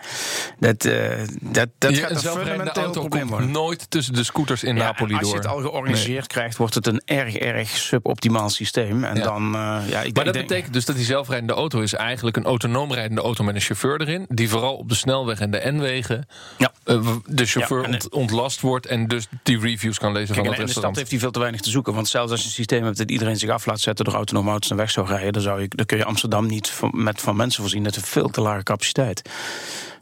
Dat, 0.59 0.85
uh, 0.85 0.95
dat, 1.40 1.68
dat 1.78 1.95
je, 1.95 2.00
gaat 2.00 2.11
een 2.11 2.18
zelfrijdende 2.18 2.73
auto 2.73 3.00
probleem 3.00 3.28
worden. 3.28 3.50
nooit 3.50 3.90
tussen 3.90 4.14
de 4.14 4.25
scooters 4.25 4.64
in 4.64 4.76
ja, 4.76 4.85
Napoli 4.85 5.14
als 5.14 5.23
door. 5.23 5.33
Als 5.33 5.42
je 5.42 5.49
het 5.49 5.57
al 5.57 5.61
georganiseerd 5.61 6.18
nee. 6.18 6.26
krijgt, 6.26 6.57
wordt 6.57 6.75
het 6.75 6.87
een 6.87 7.02
erg, 7.04 7.35
erg 7.35 7.68
suboptimaal 7.68 8.49
systeem. 8.49 9.04
En 9.04 9.16
ja. 9.16 9.23
dan, 9.23 9.42
ja, 9.52 9.80
ik 9.80 9.90
maar 9.90 10.02
denk, 10.02 10.14
dat 10.14 10.25
denk, 10.25 10.49
betekent 10.49 10.73
dus 10.73 10.85
dat 10.85 10.97
die 10.97 11.04
zelfrijdende 11.04 11.52
auto 11.52 11.80
is 11.80 11.92
eigenlijk 11.92 12.37
een 12.37 12.45
autonoom 12.45 12.92
rijdende 12.92 13.23
auto 13.23 13.45
met 13.45 13.54
een 13.54 13.61
chauffeur 13.61 14.00
erin, 14.00 14.26
die 14.28 14.49
vooral 14.49 14.76
op 14.76 14.88
de 14.88 14.95
snelweg 14.95 15.40
en 15.40 15.50
de 15.50 15.59
N-wegen 15.78 16.26
ja. 16.58 16.73
uh, 16.85 17.16
de 17.26 17.47
chauffeur 17.47 17.82
ja, 17.82 17.88
ont, 17.88 18.11
ontlast 18.11 18.61
wordt 18.61 18.87
en 18.87 19.08
dus 19.08 19.26
die 19.42 19.58
reviews 19.61 19.99
kan 19.99 20.12
lezen 20.12 20.35
Kijk, 20.35 20.47
van 20.47 20.47
het 20.47 20.54
in 20.54 20.61
de 20.61 20.64
restaurant. 20.64 20.75
stad 20.76 20.97
heeft 20.97 21.11
hij 21.11 21.18
veel 21.18 21.30
te 21.30 21.38
weinig 21.38 21.61
te 21.61 21.70
zoeken. 21.70 21.94
Want 21.94 22.08
zelfs 22.08 22.30
als 22.30 22.40
je 22.40 22.47
een 22.47 22.52
systeem 22.52 22.85
hebt 22.85 22.99
dat 22.99 23.11
iedereen 23.11 23.37
zich 23.37 23.50
af 23.50 23.66
laat 23.66 23.80
zetten 23.80 24.04
door 24.04 24.14
autonome 24.14 24.50
auto's 24.50 24.68
naar 24.68 24.78
weg 24.78 24.90
zou 24.90 25.06
rijden, 25.06 25.32
dan, 25.32 25.42
zou 25.42 25.61
je, 25.61 25.68
dan 25.68 25.87
kun 25.87 25.97
je 25.99 26.04
Amsterdam 26.04 26.47
niet 26.47 26.68
van, 26.68 26.90
met 26.94 27.20
van 27.20 27.37
mensen 27.37 27.62
voorzien. 27.62 27.82
Dat 27.82 27.94
heeft 27.94 28.08
veel 28.08 28.28
te 28.28 28.40
lage 28.40 28.62
capaciteit. 28.62 29.23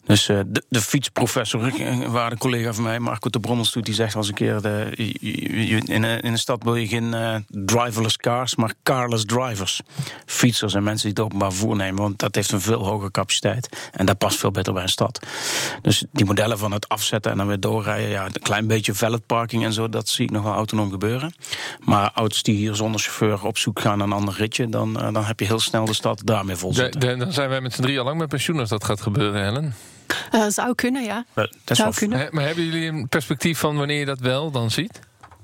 Dus 0.06 0.28
uh, 0.28 0.40
de, 0.46 0.64
de 0.68 0.80
fietsprofessor, 0.80 1.80
een 1.80 2.10
waarde 2.10 2.36
collega 2.36 2.72
van 2.72 2.84
mij, 2.84 2.98
Marco 2.98 3.30
de 3.30 3.40
Brommelstoet, 3.40 3.84
die 3.84 3.94
zegt 3.94 4.14
al 4.14 4.20
eens 4.20 4.28
een 4.28 4.34
keer: 4.34 4.60
de, 4.60 4.90
in, 5.86 6.02
een, 6.02 6.20
in 6.20 6.32
een 6.32 6.38
stad 6.38 6.62
wil 6.62 6.74
je 6.74 6.88
geen 6.88 7.12
uh, 7.14 7.36
driverless 7.48 8.16
cars, 8.16 8.56
maar 8.56 8.72
carless 8.82 9.24
drivers. 9.24 9.80
Fietsers 10.26 10.74
en 10.74 10.82
mensen 10.82 11.08
die 11.08 11.16
het 11.16 11.24
openbaar 11.24 11.52
vervoer 11.52 11.76
nemen, 11.76 12.02
want 12.02 12.18
dat 12.18 12.34
heeft 12.34 12.52
een 12.52 12.60
veel 12.60 12.84
hogere 12.84 13.10
capaciteit. 13.10 13.90
En 13.92 14.06
dat 14.06 14.18
past 14.18 14.38
veel 14.38 14.50
beter 14.50 14.72
bij 14.72 14.82
een 14.82 14.88
stad. 14.88 15.26
Dus 15.82 16.04
die 16.12 16.24
modellen 16.24 16.58
van 16.58 16.72
het 16.72 16.88
afzetten 16.88 17.30
en 17.30 17.38
dan 17.38 17.46
weer 17.46 17.60
doorrijden, 17.60 18.08
ja, 18.08 18.24
een 18.24 18.32
klein 18.42 18.66
beetje 18.66 18.94
valet 18.94 19.26
parking 19.26 19.64
en 19.64 19.72
zo, 19.72 19.88
dat 19.88 20.08
zie 20.08 20.24
ik 20.24 20.30
nog 20.30 20.42
wel 20.42 20.52
autonoom 20.52 20.90
gebeuren. 20.90 21.34
Maar 21.84 22.10
auto's 22.14 22.42
die 22.42 22.56
hier 22.56 22.74
zonder 22.74 23.00
chauffeur 23.00 23.44
op 23.44 23.58
zoek 23.58 23.80
gaan 23.80 23.98
naar 23.98 24.06
een 24.06 24.12
ander 24.12 24.34
ritje, 24.34 24.68
dan, 24.68 24.96
uh, 24.96 25.12
dan 25.12 25.24
heb 25.24 25.40
je 25.40 25.46
heel 25.46 25.60
snel 25.60 25.84
de 25.84 25.94
stad 25.94 26.22
daarmee 26.24 26.56
vol 26.56 26.74
zitten. 26.74 27.00
De, 27.00 27.06
de, 27.06 27.16
dan 27.16 27.32
zijn 27.32 27.48
wij 27.48 27.60
met 27.60 27.72
z'n 27.72 27.82
drie 27.82 27.98
al 27.98 28.04
lang 28.04 28.18
met 28.18 28.28
pensioen 28.28 28.58
als 28.58 28.68
dat 28.68 28.84
gaat 28.84 29.00
gebeuren, 29.00 29.44
Helen. 29.44 29.74
Uh, 30.34 30.44
zou 30.48 30.74
kunnen, 30.74 31.04
ja. 31.04 31.24
Dat 31.64 31.76
zou 31.76 31.94
kunnen. 31.94 32.18
He, 32.18 32.26
maar 32.30 32.44
hebben 32.44 32.64
jullie 32.64 32.88
een 32.88 33.08
perspectief 33.08 33.58
van 33.58 33.76
wanneer 33.76 33.98
je 33.98 34.04
dat 34.04 34.20
wel 34.20 34.50
dan 34.50 34.70
ziet? 34.70 35.00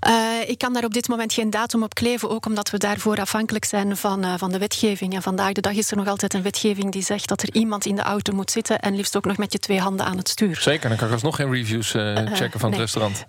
Uh, 0.08 0.48
ik 0.48 0.58
kan 0.58 0.72
daar 0.72 0.84
op 0.84 0.94
dit 0.94 1.08
moment 1.08 1.32
geen 1.32 1.50
datum 1.50 1.82
op 1.82 1.94
kleven, 1.94 2.30
ook 2.30 2.46
omdat 2.46 2.70
we 2.70 2.78
daarvoor 2.78 3.16
afhankelijk 3.16 3.64
zijn 3.64 3.96
van, 3.96 4.24
uh, 4.24 4.34
van 4.36 4.52
de 4.52 4.58
wetgeving. 4.58 5.14
En 5.14 5.22
vandaag 5.22 5.52
de 5.52 5.60
dag 5.60 5.72
is 5.72 5.90
er 5.90 5.96
nog 5.96 6.06
altijd 6.06 6.34
een 6.34 6.42
wetgeving 6.42 6.92
die 6.92 7.02
zegt 7.02 7.28
dat 7.28 7.42
er 7.42 7.54
iemand 7.54 7.86
in 7.86 7.96
de 7.96 8.02
auto 8.02 8.34
moet 8.34 8.50
zitten 8.50 8.80
en 8.80 8.96
liefst 8.96 9.16
ook 9.16 9.24
nog 9.24 9.36
met 9.36 9.52
je 9.52 9.58
twee 9.58 9.80
handen 9.80 10.06
aan 10.06 10.16
het 10.16 10.28
stuur. 10.28 10.56
Zeker, 10.56 10.88
dan 10.88 10.98
kan 10.98 11.06
ik 11.06 11.12
alsnog 11.12 11.36
geen 11.36 11.50
reviews 11.50 11.94
uh, 11.94 12.14
checken 12.14 12.60
van 12.60 12.70
nee. 12.70 12.80
het 12.80 12.90
restaurant. 12.90 13.24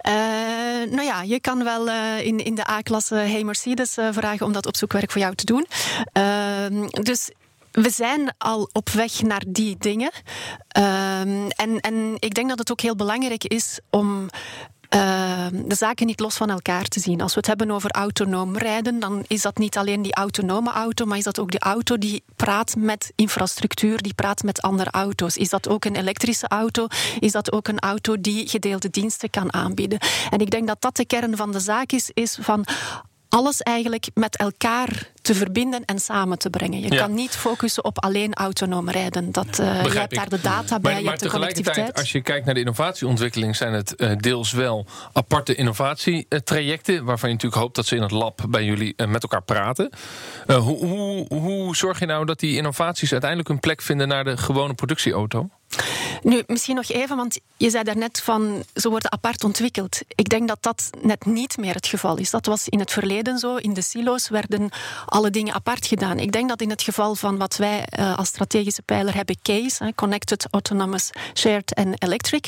nou 0.92 1.04
ja, 1.04 1.22
je 1.22 1.40
kan 1.40 1.64
wel 1.64 1.90
in, 2.20 2.38
in 2.38 2.56
de 2.56 2.70
A-klasse 2.70 3.16
Hey 3.16 3.44
Mercedes 3.44 3.98
vragen 4.12 4.46
om 4.46 4.54
dat 4.54 4.66
opzoekwerk 4.66 5.12
voor 5.12 5.22
jou 5.22 5.36
te 5.36 5.46
doen. 5.46 5.68
Ehm, 6.12 6.88
dus 6.88 7.30
we 7.74 7.90
zijn 7.90 8.34
al 8.38 8.70
op 8.72 8.90
weg 8.90 9.22
naar 9.22 9.44
die 9.48 9.76
dingen. 9.80 10.12
Um, 10.78 11.48
en, 11.48 11.80
en 11.80 12.16
ik 12.20 12.34
denk 12.34 12.50
dat 12.50 12.60
het 12.60 12.72
ook 12.72 12.82
heel 12.82 12.96
belangrijk 12.96 13.44
is 13.44 13.80
om. 13.90 14.30
Uh, 14.96 15.48
de 15.66 15.76
zaken 15.76 16.06
niet 16.06 16.20
los 16.20 16.36
van 16.36 16.50
elkaar 16.50 16.84
te 16.84 17.00
zien. 17.00 17.22
Als 17.22 17.34
we 17.34 17.40
het 17.40 17.48
hebben 17.48 17.72
over 17.72 17.92
autonoom 17.92 18.58
rijden, 18.58 19.00
dan 19.00 19.24
is 19.28 19.42
dat 19.42 19.58
niet 19.58 19.78
alleen 19.78 20.02
die 20.02 20.16
autonome 20.16 20.72
auto, 20.72 21.06
maar 21.06 21.18
is 21.18 21.24
dat 21.24 21.40
ook 21.40 21.52
de 21.52 21.60
auto 21.60 21.98
die 21.98 22.24
praat 22.36 22.76
met 22.78 23.12
infrastructuur, 23.16 24.02
die 24.02 24.14
praat 24.14 24.44
met 24.44 24.62
andere 24.62 24.92
auto's. 24.92 25.38
Is 25.38 25.50
dat 25.50 25.68
ook 25.68 25.86
een 25.86 25.96
elektrische 25.96 26.48
auto? 26.48 26.88
Is 27.20 27.32
dat 27.32 27.52
ook 27.52 27.68
een 27.68 27.80
auto 27.80 28.22
die 28.22 28.48
gedeelde 28.48 28.90
diensten 28.90 29.30
kan 29.30 29.54
aanbieden? 29.54 30.00
En 30.30 30.40
ik 30.40 30.50
denk 30.50 30.68
dat 30.68 30.82
dat 30.82 30.96
de 30.96 31.06
kern 31.06 31.38
van 31.38 31.52
de 31.52 31.60
zaak 31.60 31.92
is, 31.92 32.10
is 32.14 32.38
van 32.42 32.66
alles 33.34 33.62
eigenlijk 33.62 34.08
met 34.14 34.36
elkaar 34.38 35.10
te 35.22 35.36
verbinden 35.36 35.86
en 35.86 36.00
samen 36.00 36.38
te 36.40 36.50
brengen. 36.50 36.80
Je 36.82 36.92
Ja. 36.94 36.98
kan 37.00 37.14
niet 37.14 37.36
focussen 37.36 37.84
op 37.84 38.04
alleen 38.04 38.34
autonoom 38.34 38.90
rijden. 38.90 39.32
Dat, 39.32 39.46
uh, 39.60 39.84
je 39.84 39.90
hebt 40.00 40.12
ik. 40.12 40.18
daar 40.18 40.30
de 40.30 40.42
data 40.42 40.80
bij, 40.80 40.92
Maar, 40.92 41.00
je 41.00 41.06
maar 41.08 41.18
hebt 41.18 41.24
de 41.24 41.30
connectiviteit. 41.30 41.94
als 41.94 42.12
je 42.12 42.22
kijkt 42.22 42.46
naar 42.46 42.54
de 42.54 42.60
innovatieontwikkeling, 42.60 43.56
zijn 43.56 43.74
het 43.74 43.96
eh, 43.96 44.12
deels 44.18 44.52
wel 44.52 44.86
aparte 45.14 45.56
innovatietrajecten. 45.56 47.04
Waarvan 47.06 47.30
je 47.30 47.36
natuurlijk 47.36 47.62
hoopt 47.62 47.76
dat 47.76 47.86
ze 47.86 47.96
in 47.96 48.02
het 48.02 48.12
lab 48.12 48.42
bij 48.50 48.64
jullie 48.64 48.94
eh, 48.96 49.08
met 49.08 49.22
elkaar 49.24 49.44
praten. 49.44 49.90
Hoe, 50.48 50.86
hoe, 50.86 51.26
hoe 51.34 51.76
zorg 51.76 52.00
je 52.00 52.06
nou 52.06 52.26
dat 52.26 52.40
die 52.40 52.56
innovaties 52.58 53.12
uiteindelijk 53.12 53.50
een 53.50 53.60
plek 53.60 53.82
vinden 53.82 54.08
naar 54.08 54.24
de 54.24 54.38
gewone 54.38 54.74
productieauto? 54.74 55.50
Nu, 56.24 56.44
misschien 56.48 56.76
nog 56.76 56.90
even, 56.90 57.16
want 57.18 57.40
je 57.58 57.70
zei 57.70 57.84
daarnet 57.84 58.22
van 58.22 58.64
ze 58.76 58.90
worden 58.90 59.12
apart 59.12 59.44
ontwikkeld. 59.44 60.00
Ik 60.08 60.30
denk 60.30 60.48
dat 60.48 60.58
dat 60.62 60.90
net 61.02 61.26
niet 61.26 61.58
meer 61.58 61.74
het 61.74 61.88
geval 61.88 62.18
is. 62.18 62.30
Dat 62.30 62.46
was 62.46 62.68
in 62.70 62.80
het 62.80 62.92
verleden 62.92 63.40
zo. 63.40 63.56
In 63.56 63.74
de 63.74 63.82
silo's 63.82 64.30
werden 64.30 64.70
alle 65.06 65.30
dingen 65.30 65.54
apart 65.54 65.88
gedaan. 65.88 66.20
Ik 66.20 66.32
denk 66.32 66.50
dat 66.50 66.62
in 66.62 66.70
het 66.70 66.82
geval 66.82 67.16
van 67.16 67.38
wat 67.38 67.58
wij 67.58 67.88
uh, 68.00 68.18
als 68.18 68.28
strategische 68.28 68.82
pijler 68.82 69.16
hebben, 69.16 69.38
CASE, 69.42 69.94
Connected, 69.96 70.48
Autonomous, 70.52 71.10
Shared 71.34 71.74
en 71.74 71.94
Electric, 71.98 72.48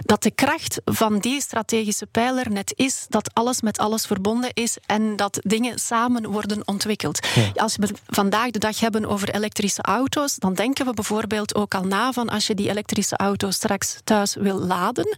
dat 0.00 0.22
de 0.22 0.30
kracht 0.30 0.80
van 0.84 1.18
die 1.18 1.40
strategische 1.40 2.06
pijler 2.06 2.50
net 2.50 2.72
is 2.76 3.06
dat 3.08 3.30
alles 3.32 3.60
met 3.60 3.78
alles 3.78 4.06
verbonden 4.06 4.50
is 4.52 4.76
en 4.86 5.16
dat 5.16 5.38
dingen 5.42 5.78
samen 5.78 6.30
worden 6.30 6.62
ontwikkeld. 6.64 7.26
Ja. 7.34 7.50
Als 7.54 7.76
we 7.76 7.88
vandaag 8.06 8.50
de 8.50 8.58
dag 8.58 8.80
hebben 8.80 9.06
over 9.06 9.34
elektrische 9.34 9.82
auto's, 9.82 10.36
dan 10.36 10.54
denken 10.54 10.86
we 10.86 10.92
bijvoorbeeld 10.94 11.54
ook 11.54 11.74
al 11.74 11.84
na 11.84 12.12
van 12.12 12.28
als 12.28 12.46
je 12.46 12.54
die 12.54 12.63
elektrische 12.70 13.16
auto 13.16 13.50
straks 13.50 13.96
thuis 14.04 14.34
wil 14.34 14.58
laden. 14.58 15.16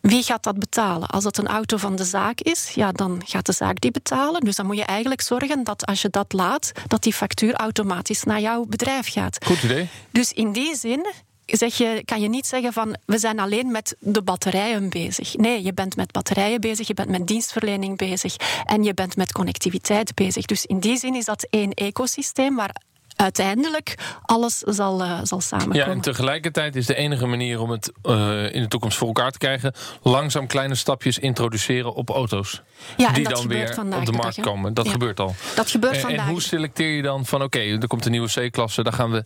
Wie 0.00 0.22
gaat 0.22 0.42
dat 0.42 0.58
betalen? 0.58 1.08
Als 1.08 1.24
het 1.24 1.38
een 1.38 1.46
auto 1.46 1.76
van 1.76 1.96
de 1.96 2.04
zaak 2.04 2.40
is, 2.40 2.70
ja, 2.74 2.92
dan 2.92 3.22
gaat 3.24 3.46
de 3.46 3.52
zaak 3.52 3.80
die 3.80 3.90
betalen. 3.90 4.40
Dus 4.40 4.56
dan 4.56 4.66
moet 4.66 4.76
je 4.76 4.84
eigenlijk 4.84 5.20
zorgen 5.20 5.64
dat 5.64 5.86
als 5.86 6.02
je 6.02 6.08
dat 6.10 6.32
laat, 6.32 6.72
dat 6.86 7.02
die 7.02 7.12
factuur 7.12 7.54
automatisch 7.54 8.22
naar 8.22 8.40
jouw 8.40 8.64
bedrijf 8.64 9.12
gaat. 9.12 9.44
Goed 9.44 9.62
idee. 9.62 9.88
Dus 10.10 10.32
in 10.32 10.52
die 10.52 10.76
zin 10.76 11.06
zeg 11.46 11.74
je, 11.74 12.02
kan 12.04 12.20
je 12.20 12.28
niet 12.28 12.46
zeggen 12.46 12.72
van 12.72 12.96
we 13.06 13.18
zijn 13.18 13.38
alleen 13.38 13.70
met 13.70 13.96
de 13.98 14.22
batterijen 14.22 14.90
bezig. 14.90 15.36
Nee, 15.36 15.62
je 15.62 15.74
bent 15.74 15.96
met 15.96 16.12
batterijen 16.12 16.60
bezig, 16.60 16.86
je 16.86 16.94
bent 16.94 17.08
met 17.08 17.26
dienstverlening 17.26 17.96
bezig 17.96 18.36
en 18.64 18.82
je 18.82 18.94
bent 18.94 19.16
met 19.16 19.32
connectiviteit 19.32 20.14
bezig. 20.14 20.44
Dus 20.44 20.66
in 20.66 20.80
die 20.80 20.98
zin 20.98 21.14
is 21.14 21.24
dat 21.24 21.46
één 21.50 21.72
ecosysteem 21.72 22.56
waar 22.56 22.74
uiteindelijk 23.20 23.94
alles 24.22 24.58
zal, 24.58 25.04
uh, 25.04 25.20
zal 25.22 25.40
samenkomen. 25.40 25.78
Ja, 25.78 25.86
en 25.86 26.00
tegelijkertijd 26.00 26.76
is 26.76 26.86
de 26.86 26.94
enige 26.94 27.26
manier 27.26 27.60
om 27.60 27.70
het 27.70 27.92
uh, 28.02 28.54
in 28.54 28.62
de 28.62 28.68
toekomst 28.68 28.98
voor 28.98 29.06
elkaar 29.06 29.30
te 29.30 29.38
krijgen... 29.38 29.72
langzaam 30.02 30.46
kleine 30.46 30.74
stapjes 30.74 31.18
introduceren 31.18 31.94
op 31.94 32.10
auto's. 32.10 32.62
Ja, 32.96 33.12
die 33.12 33.28
dan 33.28 33.48
weer 33.48 33.68
op 33.98 34.06
de 34.06 34.12
markt 34.12 34.36
dag, 34.36 34.44
komen. 34.44 34.74
Dat 34.74 34.84
ja. 34.84 34.90
gebeurt 34.90 35.20
al. 35.20 35.34
Dat 35.54 35.70
gebeurt 35.70 35.94
en, 35.94 36.00
vandaag. 36.00 36.26
En 36.26 36.30
hoe 36.30 36.42
selecteer 36.42 36.96
je 36.96 37.02
dan 37.02 37.26
van... 37.26 37.42
oké, 37.42 37.58
okay, 37.58 37.72
er 37.72 37.86
komt 37.86 38.04
een 38.04 38.10
nieuwe 38.10 38.48
C-klasse, 38.48 38.82
daar 38.82 38.92
gaan 38.92 39.10
we 39.10 39.24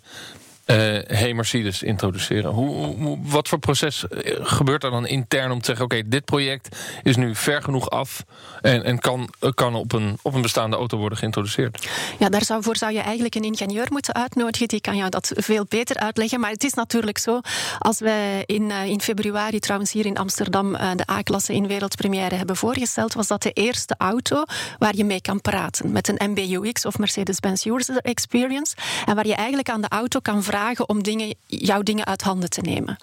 uh, 0.67 0.77
hey 1.07 1.35
Mercedes 1.35 1.83
introduceren. 1.83 2.51
Hoe, 2.51 3.19
wat 3.23 3.49
voor 3.49 3.59
proces 3.59 4.09
eh, 4.09 4.37
gebeurt 4.41 4.85
er 4.85 4.91
dan 4.91 5.07
intern 5.07 5.51
om 5.51 5.59
te 5.59 5.65
zeggen: 5.65 5.85
oké, 5.85 6.03
dit 6.07 6.25
project 6.25 6.77
is 7.03 7.17
nu 7.17 7.35
ver 7.35 7.63
genoeg 7.63 7.91
af 7.91 8.25
en, 8.61 8.85
en 8.85 8.99
kan, 8.99 9.35
kan 9.55 9.75
op, 9.75 9.93
een, 9.93 10.19
op 10.23 10.35
een 10.35 10.43
bestaande 10.43 10.77
auto 10.77 10.99
worden 10.99 11.19
geïntroduceerd? 11.19 11.89
Ja, 12.19 12.29
daarvoor 12.29 12.77
zou 12.77 12.93
je 12.93 13.01
eigenlijk 13.01 13.35
een 13.35 13.45
ingenieur 13.45 13.87
moeten 13.91 14.15
uitnodigen. 14.15 14.69
Die 14.69 14.81
kan 14.81 14.97
jou 14.97 15.11
dat 15.11 15.33
veel 15.35 15.67
beter 15.69 15.97
uitleggen. 15.97 16.41
Maar 16.41 16.51
het 16.51 16.65
is 16.65 16.75
natuurlijk 16.75 17.19
zo, 17.19 17.41
als 17.79 18.01
wij 18.01 18.43
in, 18.47 18.71
in 18.71 19.01
februari 19.01 19.59
trouwens 19.59 19.93
hier 19.93 20.07
in 20.07 20.17
Amsterdam 20.17 20.73
de 20.73 21.11
A-klasse 21.11 21.55
in 21.55 21.67
wereldpremière 21.67 22.35
hebben 22.35 22.57
voorgesteld, 22.57 23.15
was 23.15 23.27
dat 23.27 23.43
de 23.43 23.53
eerste 23.53 23.95
auto 23.99 24.45
waar 24.79 24.97
je 24.97 25.05
mee 25.05 25.21
kan 25.21 25.41
praten 25.41 25.93
met 25.93 26.09
een 26.09 26.31
MBUX 26.31 26.87
of 26.87 26.99
Mercedes-Benz 26.99 27.67
User 27.67 27.97
Experience. 27.97 28.75
En 29.07 29.15
waar 29.15 29.27
je 29.27 29.35
eigenlijk 29.35 29.71
aan 29.71 29.81
de 29.81 29.89
auto 29.89 30.21
kan 30.21 30.43
vragen 30.43 30.52
om 30.87 31.03
dingen, 31.03 31.35
jouw 31.47 31.83
dingen 31.83 32.05
uit 32.05 32.23
handen 32.23 32.51
te 32.51 32.61
nemen. 32.61 32.97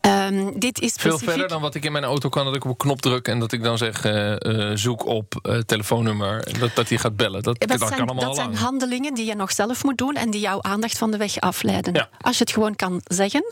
Um, 0.00 0.58
dit 0.60 0.80
is 0.80 0.94
Veel 0.96 1.18
verder 1.18 1.48
dan 1.48 1.60
wat 1.60 1.74
ik 1.74 1.84
in 1.84 1.92
mijn 1.92 2.04
auto 2.04 2.28
kan, 2.28 2.44
dat 2.44 2.56
ik 2.56 2.64
op 2.64 2.70
een 2.70 2.76
knop 2.76 3.00
druk 3.02 3.28
en 3.28 3.38
dat 3.38 3.52
ik 3.52 3.62
dan 3.62 3.78
zeg: 3.78 4.04
uh, 4.04 4.34
uh, 4.38 4.70
zoek 4.74 5.06
op 5.06 5.34
uh, 5.42 5.58
telefoonnummer, 5.58 6.58
dat, 6.58 6.74
dat 6.74 6.88
hij 6.88 6.98
gaat 6.98 7.16
bellen. 7.16 7.42
Dat, 7.42 7.60
dat, 7.60 7.68
dat 7.68 7.78
zijn, 7.78 7.90
kan 7.90 8.06
allemaal 8.06 8.24
dat 8.24 8.34
zijn 8.34 8.48
lang. 8.48 8.58
handelingen 8.58 9.14
die 9.14 9.26
je 9.26 9.34
nog 9.34 9.52
zelf 9.52 9.84
moet 9.84 9.98
doen 9.98 10.14
en 10.14 10.30
die 10.30 10.40
jouw 10.40 10.62
aandacht 10.62 10.98
van 10.98 11.10
de 11.10 11.16
weg 11.16 11.40
afleiden. 11.40 11.94
Ja. 11.94 12.08
Als 12.20 12.38
je 12.38 12.44
het 12.44 12.52
gewoon 12.52 12.76
kan 12.76 13.00
zeggen, 13.04 13.44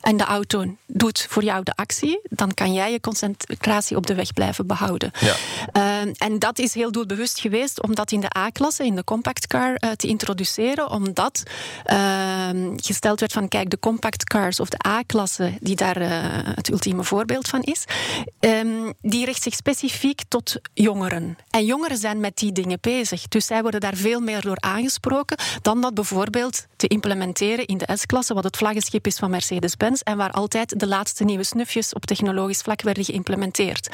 en 0.00 0.16
de 0.16 0.24
auto 0.24 0.76
doet 0.86 1.26
voor 1.28 1.44
jou 1.44 1.62
de 1.62 1.72
actie, 1.74 2.20
dan 2.22 2.54
kan 2.54 2.72
jij 2.72 2.92
je 2.92 3.00
concentratie 3.00 3.96
op 3.96 4.06
de 4.06 4.14
weg 4.14 4.32
blijven 4.32 4.66
behouden. 4.66 5.10
Ja. 5.20 5.34
Uh, 5.76 6.12
en 6.18 6.38
dat 6.38 6.58
is 6.58 6.74
heel 6.74 6.92
doelbewust 6.92 7.40
geweest 7.40 7.82
om 7.82 7.94
dat 7.94 8.12
in 8.12 8.20
de 8.20 8.36
A-klasse, 8.36 8.84
in 8.84 8.94
de 8.94 9.04
compact 9.04 9.46
car, 9.46 9.76
uh, 9.84 9.90
te 9.90 10.06
introduceren. 10.06 10.90
Omdat 10.90 11.42
uh, 11.86 12.48
gesteld 12.76 13.20
werd 13.20 13.32
van, 13.32 13.48
kijk, 13.48 13.70
de 13.70 13.78
compact 13.78 14.24
cars 14.24 14.60
of 14.60 14.68
de 14.68 14.86
A-klasse, 14.86 15.52
die 15.60 15.76
daar 15.76 16.00
uh, 16.00 16.08
het 16.54 16.70
ultieme 16.70 17.04
voorbeeld 17.04 17.48
van 17.48 17.62
is, 17.62 17.84
um, 18.40 18.92
die 19.00 19.24
richt 19.24 19.42
zich 19.42 19.54
specifiek 19.54 20.20
tot 20.28 20.56
jongeren. 20.74 21.38
En 21.50 21.64
jongeren 21.64 21.96
zijn 21.96 22.20
met 22.20 22.36
die 22.36 22.52
dingen 22.52 22.78
bezig. 22.80 23.28
Dus 23.28 23.46
zij 23.46 23.62
worden 23.62 23.80
daar 23.80 23.96
veel 23.96 24.20
meer 24.20 24.40
door 24.40 24.56
aangesproken 24.60 25.36
dan 25.62 25.80
dat 25.80 25.94
bijvoorbeeld 25.94 26.66
te 26.76 26.86
implementeren 26.86 27.66
in 27.66 27.78
de 27.78 27.88
S-klasse, 27.94 28.34
wat 28.34 28.44
het 28.44 28.56
vlaggenschip 28.56 29.06
is 29.06 29.16
van 29.16 29.30
Mercedes-Benz 29.30 29.87
en 30.02 30.16
waar 30.16 30.30
altijd 30.30 30.80
de 30.80 30.86
laatste 30.86 31.24
nieuwe 31.24 31.44
snufjes 31.44 31.92
op 31.92 32.06
technologisch 32.06 32.60
vlak 32.60 32.82
werden 32.82 33.04
geïmplementeerd. 33.04 33.88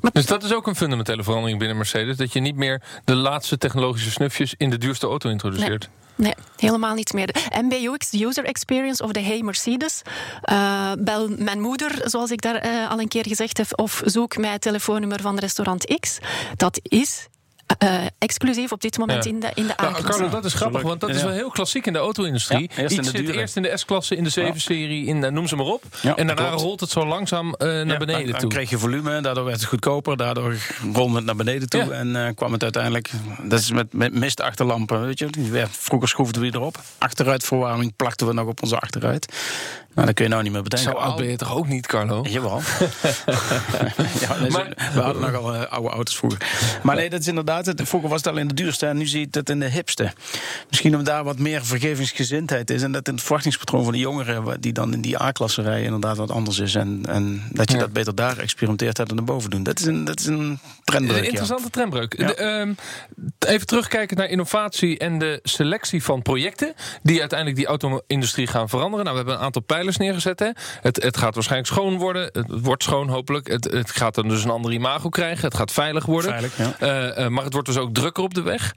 Maar 0.00 0.12
dus 0.12 0.26
dat 0.26 0.42
is 0.42 0.54
ook 0.54 0.66
een 0.66 0.76
fundamentele 0.76 1.22
verandering 1.22 1.58
binnen 1.58 1.76
Mercedes, 1.76 2.16
dat 2.16 2.32
je 2.32 2.40
niet 2.40 2.56
meer 2.56 2.82
de 3.04 3.14
laatste 3.14 3.58
technologische 3.58 4.10
snufjes 4.10 4.54
in 4.56 4.70
de 4.70 4.78
duurste 4.78 5.06
auto 5.06 5.30
introduceert. 5.30 5.88
Nee. 5.88 6.02
Nee, 6.16 6.34
helemaal 6.56 6.94
niet 6.94 7.12
meer. 7.12 7.26
De 7.26 7.62
MBUX, 7.62 8.10
de 8.10 8.24
User 8.24 8.44
Experience 8.44 9.02
of 9.02 9.10
de 9.10 9.20
Hey 9.20 9.42
Mercedes. 9.42 10.02
Uh, 10.52 10.92
bel 10.98 11.28
mijn 11.28 11.60
moeder, 11.60 12.00
zoals 12.04 12.30
ik 12.30 12.40
daar 12.40 12.66
uh, 12.66 12.90
al 12.90 13.00
een 13.00 13.08
keer 13.08 13.26
gezegd 13.26 13.56
heb, 13.56 13.66
of 13.70 14.02
zoek 14.04 14.36
mijn 14.36 14.58
telefoonnummer 14.58 15.20
van 15.20 15.38
restaurant 15.38 15.98
X. 16.00 16.18
Dat 16.56 16.80
is 16.82 17.28
uh, 17.82 18.04
exclusief 18.18 18.72
op 18.72 18.80
dit 18.80 18.98
moment 18.98 19.24
Ja. 19.24 19.30
in 19.30 19.40
de, 19.40 19.50
in 19.54 19.66
de 19.66 19.72
Nou. 19.76 20.02
Carlo, 20.02 20.28
dat 20.28 20.44
is 20.44 20.54
grappig, 20.54 20.82
want 20.82 21.00
dat 21.00 21.10
is 21.10 21.22
wel 21.22 21.32
heel 21.32 21.50
klassiek 21.50 21.86
in 21.86 21.92
de 21.92 21.98
auto-industrie. 21.98 22.70
Ja, 22.74 22.82
eerst 22.82 22.92
in 22.96 23.02
Iets 23.02 23.12
de 23.12 23.18
zit 23.18 23.28
eerst 23.36 23.56
in 23.56 23.62
de 23.62 23.76
S-klasse, 23.76 24.16
in 24.16 24.24
de 24.24 24.30
7-serie, 24.30 25.06
in, 25.06 25.24
eh, 25.24 25.30
noem 25.30 25.46
ze 25.46 25.56
maar 25.56 25.66
op. 25.66 25.82
Ja, 26.02 26.16
en 26.16 26.26
daarna 26.26 26.46
klopt. 26.46 26.62
rolt 26.62 26.80
het 26.80 26.90
zo 26.90 27.06
langzaam 27.06 27.54
eh, 27.54 27.66
naar 27.68 27.86
Ja, 27.86 27.96
beneden 27.96 28.22
dan, 28.22 28.30
dan 28.30 28.40
toe. 28.40 28.50
kreeg 28.50 28.70
je 28.70 28.78
volume, 28.78 29.20
daardoor 29.20 29.44
werd 29.44 29.56
het 29.60 29.68
goedkoper, 29.68 30.16
daardoor 30.16 30.54
rolde 30.92 31.14
het 31.16 31.24
naar 31.24 31.36
beneden 31.36 31.68
toe 31.68 31.84
Ja. 31.84 31.90
en 31.90 32.26
eh, 32.26 32.34
kwam 32.34 32.52
het 32.52 32.62
uiteindelijk. 32.62 33.10
Dat 33.42 33.58
is 33.60 33.70
met, 33.70 33.92
met 33.92 34.14
mistachterlampen, 34.14 35.04
weet 35.06 35.18
je. 35.18 35.26
Die 35.26 35.50
werd, 35.50 35.70
vroeger 35.72 36.08
schroefden 36.08 36.42
we 36.42 36.50
die 36.50 36.60
erop. 36.60 36.80
Achteruitverwarming 36.98 37.96
plakten 37.96 38.26
we 38.26 38.32
nog 38.32 38.46
op 38.46 38.62
onze 38.62 38.78
achteruit. 38.78 39.32
Nou, 39.94 40.06
dat 40.06 40.14
kun 40.14 40.24
je 40.24 40.30
nou 40.30 40.42
niet 40.42 40.52
meer 40.52 40.62
bedenken. 40.62 40.90
Zo 40.92 40.96
oud 40.98 41.16
ben 41.16 41.26
je 41.28 41.36
toch 41.36 41.56
ook 41.56 41.68
niet, 41.68 41.86
Carlo? 41.86 42.24
Jawel. 42.28 42.60
ja, 44.20 44.36
Maar- 44.48 44.90
we 44.94 45.00
hadden 45.00 45.22
nogal 45.22 45.54
uh, 45.54 45.62
oude 45.62 45.88
auto's 45.88 46.16
vroeger. 46.16 46.40
Maar 46.82 46.96
nee, 46.96 47.10
dat 47.10 47.20
is 47.20 47.26
inderdaad. 47.26 47.66
Het, 47.66 47.82
vroeger 47.84 48.08
was 48.10 48.22
het 48.24 48.32
al 48.32 48.38
in 48.38 48.48
de 48.48 48.54
duurste 48.54 48.86
en 48.86 48.96
nu 48.96 49.06
zie 49.06 49.20
je 49.20 49.26
het 49.30 49.50
in 49.50 49.60
de 49.60 49.68
hipste. 49.68 50.12
Misschien 50.68 50.90
omdat 50.90 51.14
daar 51.14 51.24
wat 51.24 51.38
meer 51.38 51.64
vergevingsgezindheid 51.64 52.70
is. 52.70 52.82
En 52.82 52.92
dat 52.92 53.08
in 53.08 53.14
het 53.14 53.22
verwachtingspatroon 53.22 53.84
van 53.84 53.92
de 53.92 53.98
jongeren, 53.98 54.60
die 54.60 54.72
dan 54.72 54.92
in 54.92 55.00
die 55.00 55.22
A-klasse 55.22 55.62
rijden, 55.62 55.84
inderdaad 55.84 56.16
wat 56.16 56.30
anders 56.30 56.58
is. 56.58 56.74
En, 56.74 57.02
en 57.08 57.42
dat 57.52 57.70
je 57.70 57.76
Ja. 57.76 57.82
dat 57.82 57.92
beter 57.92 58.14
daar 58.14 58.38
experimenteert 58.38 58.96
dan 58.96 59.06
naar 59.14 59.24
boven 59.24 59.50
doen. 59.50 59.62
Dat 59.62 59.78
is 59.78 59.86
een, 59.86 60.04
dat 60.04 60.20
is 60.20 60.26
een 60.26 60.58
trendbreuk. 60.84 61.16
Een 61.16 61.22
ja. 61.22 61.28
interessante 61.28 61.70
trendbreuk. 61.70 62.18
Ja. 62.18 62.26
De, 62.26 62.34
ehm, 62.34 62.72
even 63.38 63.66
terugkijken 63.66 64.16
naar 64.16 64.28
innovatie 64.28 64.98
en 64.98 65.18
de 65.18 65.40
selectie 65.42 66.02
van 66.02 66.22
projecten 66.22 66.74
die 67.02 67.20
uiteindelijk 67.20 67.58
die 67.58 67.68
auto-industrie 67.68 68.46
gaan 68.46 68.68
veranderen. 68.68 69.04
Nou, 69.04 69.16
we 69.16 69.22
hebben 69.22 69.34
een 69.40 69.46
aantal 69.46 69.62
pijlers 69.84 69.96
neergezet. 69.96 70.38
Hè. 70.38 70.50
Het, 70.80 71.02
het 71.02 71.16
gaat 71.16 71.34
waarschijnlijk 71.34 71.72
schoon 71.72 71.96
worden. 71.98 72.30
Het 72.32 72.46
wordt 72.48 72.82
schoon 72.82 73.08
hopelijk. 73.08 73.48
Het, 73.48 73.64
het 73.64 73.90
gaat 73.90 74.14
dan 74.14 74.28
dus 74.28 74.44
een 74.44 74.50
ander 74.50 74.72
imago 74.72 75.08
krijgen. 75.08 75.44
Het 75.44 75.54
gaat 75.54 75.72
veilig 75.72 76.06
worden. 76.06 76.30
Veilig, 76.30 76.56
ja. 76.56 76.74
Eh, 76.78 77.24
eh, 77.24 77.30
maar 77.30 77.44
het 77.44 77.52
wordt 77.52 77.68
dus 77.68 77.76
ook 77.76 77.94
drukker 77.94 78.22
op 78.22 78.34
de 78.34 78.42
weg. 78.42 78.74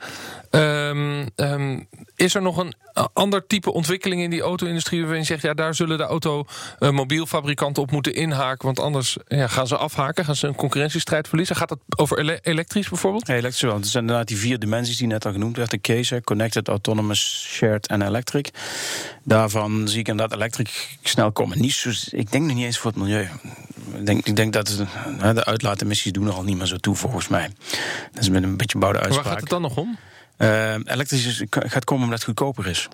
Ehm, 0.50 1.28
ehm, 1.36 1.80
is 2.16 2.36
er 2.36 2.42
nog 2.42 2.58
een 2.58 2.74
ander 3.14 3.48
type 3.48 3.74
ontwikkeling 3.74 4.22
in 4.22 4.30
die 4.30 4.42
auto-industrie 4.42 5.02
waarin 5.02 5.20
je 5.20 5.26
zegt, 5.26 5.42
ja, 5.42 5.54
daar 5.54 5.76
zullen 5.76 5.98
de 5.98 6.04
automobielfabrikanten 6.04 7.84
op 7.84 7.92
moeten 7.92 8.14
inhaken, 8.14 8.66
want 8.66 8.80
anders 8.80 9.18
ja, 9.28 9.48
gaan 9.48 9.68
ze 9.68 9.78
afhaken, 9.78 10.26
gaan 10.26 10.36
ze 10.36 10.48
een 10.48 10.56
concurrentiestrijd 10.56 11.28
verliezen. 11.28 11.56
Gaat 11.56 11.70
het 11.70 11.80
over 11.96 12.18
ele- 12.18 12.40
elektrisch 12.42 12.90
bijvoorbeeld? 12.90 13.28
Ja, 13.28 13.34
elektrisch 13.34 13.62
wel. 13.62 13.76
Het 13.76 13.88
zijn 13.88 14.04
inderdaad 14.04 14.28
die 14.28 14.38
vier 14.38 14.60
dimensies 14.60 14.98
die 14.98 15.08
net 15.08 15.26
al 15.26 15.32
genoemd 15.32 15.58
werden. 15.58 15.82
Case, 15.82 16.14
hè, 16.14 16.22
connected, 16.22 16.68
autonomous, 16.68 17.48
shared 17.48 17.88
en 17.88 18.02
electric. 18.02 18.50
Daarvan 19.28 19.88
zie 19.88 20.00
ik 20.00 20.08
inderdaad 20.08 20.38
electric 20.38 20.98
snel 21.04 21.32
komen. 21.32 21.60
Niet 21.62 21.74
zo, 21.74 21.90
ik 22.10 22.32
denk 22.32 22.46
nog 22.46 22.56
niet 22.56 22.66
eens 22.66 22.78
voor 22.78 22.92
het 22.92 23.00
milieu. 23.00 23.28
Ik 23.98 24.06
denk, 24.06 24.26
ik 24.28 24.36
denk 24.36 24.54
dat 24.54 24.84
hè, 25.18 25.34
de 25.34 25.46
uitlaatemissies 25.46 26.12
doen 26.12 26.28
er 26.28 26.34
al 26.34 26.44
niet 26.44 26.58
meer 26.58 26.66
zo 26.66 26.78
toe, 26.78 26.96
volgens 26.96 27.28
mij. 27.28 27.50
Dat 28.12 28.22
is 28.22 28.30
met 28.30 28.44
een 28.44 28.58
beetje 28.58 28.78
bouwde 28.78 28.98
Waar 29.00 29.08
uitspraak. 29.08 29.32
gaat 29.34 29.42
het 29.42 29.50
dan 29.50 29.62
nog 29.62 29.78
om? 29.78 29.98
Eh, 30.38 30.74
elektrisch 30.74 31.26
is- 31.26 31.44
gaat 31.50 31.84
komen 31.84 32.04
omdat 32.04 32.20
het 32.20 32.28
goedkoper 32.28 32.68
is. 32.68 32.88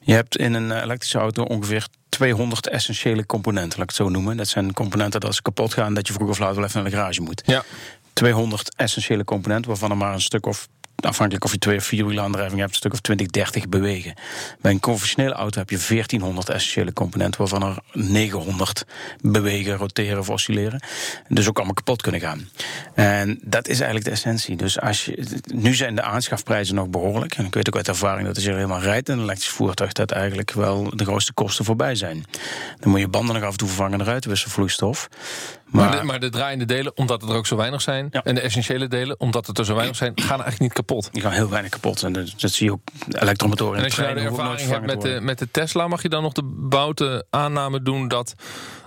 Je 0.00 0.12
hebt 0.12 0.36
in 0.36 0.54
een 0.54 0.82
elektrische 0.82 1.18
auto 1.18 1.42
ongeveer 1.42 1.86
200 2.08 2.68
essentiële 2.68 3.26
componenten, 3.26 3.78
laat 3.78 3.90
ik 3.90 3.96
het 3.96 4.06
zo 4.06 4.08
noemen. 4.08 4.36
Dat 4.36 4.48
zijn 4.48 4.72
componenten 4.72 5.20
dat 5.20 5.24
als 5.28 5.36
ze 5.36 5.42
kapot 5.42 5.72
gaan, 5.74 5.94
dat 5.94 6.06
je 6.06 6.12
vroeg 6.12 6.28
of 6.28 6.38
laat 6.38 6.54
wel 6.54 6.64
even 6.64 6.82
naar 6.82 6.90
de 6.90 6.96
garage 6.96 7.20
moet. 7.22 7.42
Ja. 7.46 7.64
200 8.12 8.74
essentiële 8.76 9.24
componenten, 9.24 9.70
waarvan 9.70 9.90
er 9.90 9.96
maar 9.96 10.12
een 10.12 10.20
stuk 10.20 10.46
of, 10.46 10.68
afhankelijk 11.06 11.44
of 11.44 11.52
je 11.52 11.58
twee 11.58 11.76
of 11.76 11.84
vier 11.84 12.20
aandrijving 12.20 12.58
hebt, 12.60 12.70
een 12.70 12.76
stuk 12.76 12.92
of 12.92 13.00
20, 13.00 13.26
30 13.26 13.68
bewegen. 13.68 14.14
Bij 14.60 14.70
een 14.72 14.80
conventionele 14.80 15.34
auto 15.34 15.58
heb 15.58 15.70
je 15.70 15.78
1400 15.88 16.48
essentiële 16.48 16.92
componenten, 16.92 17.40
waarvan 17.40 17.62
er 17.62 17.78
900 17.92 18.84
bewegen, 19.20 19.76
roteren 19.76 20.18
of 20.18 20.30
oscilleren. 20.30 20.80
En 21.28 21.34
dus 21.34 21.48
ook 21.48 21.56
allemaal 21.56 21.74
kapot 21.74 22.02
kunnen 22.02 22.20
gaan. 22.20 22.48
En 22.94 23.38
dat 23.42 23.68
is 23.68 23.76
eigenlijk 23.76 24.04
de 24.04 24.10
essentie. 24.10 24.56
Dus 24.56 24.80
als 24.80 25.04
je, 25.04 25.40
nu 25.54 25.74
zijn 25.74 25.94
de 25.94 26.02
aanschafprijzen 26.02 26.74
nog 26.74 26.88
behoorlijk. 26.88 27.34
En 27.34 27.44
ik 27.44 27.54
weet 27.54 27.68
ook 27.68 27.76
uit 27.76 27.88
ervaring 27.88 28.26
dat 28.26 28.36
als 28.36 28.44
je 28.44 28.52
helemaal 28.52 28.80
rijdt 28.80 29.08
in 29.08 29.14
een 29.14 29.22
elektrisch 29.22 29.48
voertuig, 29.48 29.92
dat 29.92 30.10
eigenlijk 30.10 30.52
wel 30.52 30.96
de 30.96 31.04
grootste 31.04 31.32
kosten 31.32 31.64
voorbij 31.64 31.94
zijn. 31.94 32.24
Dan 32.78 32.90
moet 32.90 33.00
je 33.00 33.08
banden 33.08 33.34
nog 33.34 33.44
af 33.44 33.50
en 33.50 33.56
toe 33.56 33.68
vervangen, 33.68 34.00
eruit 34.00 34.24
wisselvloeistof. 34.24 35.08
Maar, 35.70 35.98
de, 35.98 36.02
maar 36.04 36.20
de 36.20 36.28
draaiende 36.28 36.64
delen, 36.64 36.96
omdat 36.96 37.20
het 37.20 37.30
er 37.30 37.36
ook 37.36 37.46
zo 37.46 37.56
weinig 37.56 37.80
zijn, 37.82 38.08
Ja. 38.10 38.24
en 38.24 38.34
de 38.34 38.40
essentiële 38.40 38.88
delen, 38.88 39.20
omdat 39.20 39.46
het 39.46 39.58
er 39.58 39.64
zo 39.64 39.74
weinig 39.74 39.96
zijn, 39.96 40.12
gaan 40.14 40.28
eigenlijk 40.28 40.60
niet 40.60 40.72
kapot. 40.72 41.08
Die 41.12 41.22
gaan 41.22 41.32
heel 41.32 41.48
weinig 41.48 41.70
kapot. 41.70 42.02
En 42.02 42.12
dat, 42.12 42.32
dat 42.36 42.50
zie 42.50 42.66
je 42.66 42.72
ook 42.72 42.80
elektromotoren 43.08 43.78
En 43.78 43.84
als 43.84 43.94
je 43.94 44.02
nou 44.02 44.14
de 44.14 44.20
ervaring 44.20 44.68
hebt 44.68 44.86
met 44.86 45.00
de, 45.00 45.18
met 45.22 45.38
de 45.38 45.50
Tesla, 45.50 45.88
mag 45.88 46.02
je 46.02 46.08
dan 46.08 46.22
nog 46.22 46.32
de 46.32 46.42
bouten 46.44 47.26
aanname 47.30 47.82
doen 47.82 48.08
dat 48.08 48.34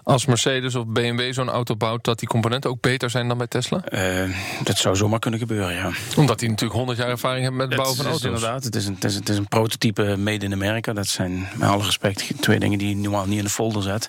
als 0.04 0.26
Mercedes 0.26 0.76
of 0.76 0.86
BMW 0.86 1.34
zo'n 1.34 1.50
auto 1.50 1.76
bouwt, 1.76 2.04
dat 2.04 2.20
die 2.20 2.28
componenten 2.28 2.70
ook 2.70 2.82
beter 2.82 3.10
zijn 3.10 3.28
dan 3.28 3.38
bij 3.38 3.48
Tesla? 3.48 3.84
Eh, 3.84 4.30
dat 4.64 4.78
zou 4.78 4.96
zomaar 4.96 5.20
kunnen 5.20 5.40
gebeuren, 5.40 5.74
ja. 5.74 5.92
Omdat 6.16 6.40
die 6.40 6.50
natuurlijk 6.50 6.78
100 6.78 6.98
jaar 6.98 7.10
ervaring 7.10 7.42
hebben 7.42 7.62
met 7.62 7.68
het 7.68 7.78
bouwen 7.78 7.98
van 7.98 8.06
auto's. 8.06 8.26
Inderdaad, 8.26 8.64
het 8.64 8.76
is, 8.76 8.86
een, 8.86 8.94
het, 8.94 9.04
is, 9.04 9.16
het 9.16 9.30
is 9.30 9.38
een 9.38 9.48
prototype 9.48 10.16
made 10.18 10.46
in 10.46 10.54
America. 10.54 10.94
Dat 10.94 11.08
zijn 11.08 11.48
met 11.56 11.70
alle 11.70 11.84
respect 11.84 12.32
twee 12.40 12.60
dingen 12.60 12.78
die 12.78 12.90
je 12.90 12.96
normaal 12.96 13.26
niet 13.26 13.38
in 13.38 13.44
de 13.44 13.50
folder 13.50 13.82
zet. 13.82 14.08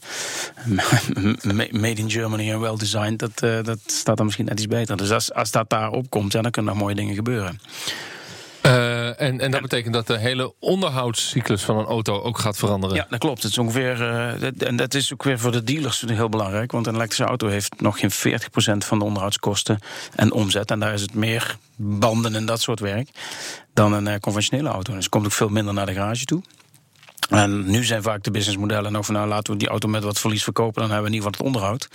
made 1.70 2.00
in 2.00 2.10
Germany 2.10 2.50
en 2.50 2.60
well 2.60 2.76
designed, 2.76 3.18
dat, 3.18 3.42
eh, 3.42 3.62
dat 3.62 3.78
staat 3.86 4.16
dan 4.16 4.24
misschien 4.24 4.46
net 4.46 4.58
iets 4.58 4.68
beter. 4.68 4.96
Dus 4.96 5.10
als, 5.10 5.32
als 5.32 5.50
dat 5.50 5.70
daarop 5.70 6.10
komt, 6.10 6.32
ja, 6.32 6.42
dan 6.42 6.50
kunnen 6.50 6.72
er 6.72 6.78
mooie 6.78 6.94
dingen 6.94 7.14
gebeuren. 7.14 7.60
Eh, 9.12 9.26
en, 9.28 9.40
en 9.40 9.50
dat 9.50 9.60
betekent 9.62 9.94
dat 9.94 10.06
de 10.06 10.18
hele 10.18 10.54
onderhoudscyclus 10.58 11.62
van 11.62 11.78
een 11.78 11.84
auto 11.84 12.20
ook 12.22 12.38
gaat 12.38 12.56
veranderen. 12.56 12.96
Ja, 12.96 13.06
dat 13.10 13.18
klopt. 13.18 13.42
Het 13.42 13.50
is 13.52 13.58
ongeveer, 13.58 14.08
eh, 14.10 14.40
dat- 14.40 14.54
en 14.68 14.76
dat 14.76 14.94
is 14.94 15.12
ook 15.12 15.22
weer 15.22 15.38
voor 15.38 15.52
de 15.52 15.64
dealers 15.64 16.04
heel 16.06 16.28
belangrijk. 16.28 16.72
Want 16.72 16.86
een 16.86 16.94
elektrische 16.94 17.24
auto 17.24 17.48
heeft 17.48 17.80
nog 17.80 17.98
geen 17.98 18.10
40% 18.10 18.84
van 18.84 18.98
de 18.98 19.04
onderhoudskosten 19.04 19.78
en 20.16 20.32
omzet. 20.32 20.70
En 20.70 20.78
daar 20.80 20.92
is 20.92 21.00
het 21.00 21.14
meer 21.14 21.56
banden 21.76 22.34
en 22.34 22.46
dat 22.46 22.60
soort 22.60 22.80
werk 22.80 23.08
dan 23.74 23.92
een 23.92 24.06
eh, 24.06 24.20
conventionele 24.20 24.68
auto. 24.68 24.94
Dus 24.94 25.04
er 25.04 25.10
komt 25.10 25.24
ook 25.24 25.32
veel 25.32 25.48
minder 25.48 25.74
naar 25.74 25.86
de 25.86 25.92
garage 25.92 26.24
toe. 26.24 26.42
En 27.28 27.70
nu 27.70 27.84
zijn 27.84 28.02
vaak 28.02 28.22
de 28.22 28.30
businessmodellen 28.30 29.04
van 29.04 29.14
nou 29.14 29.28
laten 29.28 29.52
we 29.52 29.58
die 29.58 29.68
auto 29.68 29.88
met 29.88 30.02
wat 30.02 30.20
verlies 30.20 30.42
verkopen, 30.42 30.80
dan 30.80 30.90
hebben 30.90 31.10
we 31.10 31.16
ieder 31.16 31.30
geval 31.30 31.46
het 31.46 31.54
onderhoud. 31.54 31.88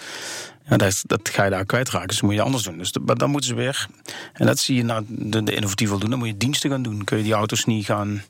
Ja, 0.70 0.78
dat, 0.78 1.04
dat 1.06 1.30
ga 1.30 1.44
je 1.44 1.50
daar 1.50 1.66
kwijtraken, 1.66 2.08
dus 2.08 2.18
dat 2.18 2.26
moet 2.26 2.36
je 2.36 2.42
anders 2.42 2.64
doen. 2.64 2.78
Dus 2.78 2.92
dan 2.92 3.30
moeten 3.30 3.50
ze 3.50 3.56
weer, 3.56 3.88
en 4.34 4.46
dat 4.46 4.60
zie 4.60 4.76
je 4.76 4.84
nou 4.84 5.06
de, 5.08 5.44
de 5.44 5.56
innovatief 5.56 5.90
wil 5.90 6.00
doen, 6.00 6.10
dan 6.10 6.20
moet 6.20 6.28
je 6.28 6.38
diensten 6.38 6.70
gaan 6.70 6.82
doen. 6.82 7.04
Kun 7.04 7.18
je 7.18 7.24
die 7.24 7.34
auto's 7.34 7.66
niet 7.66 7.86
gaan 7.86 8.24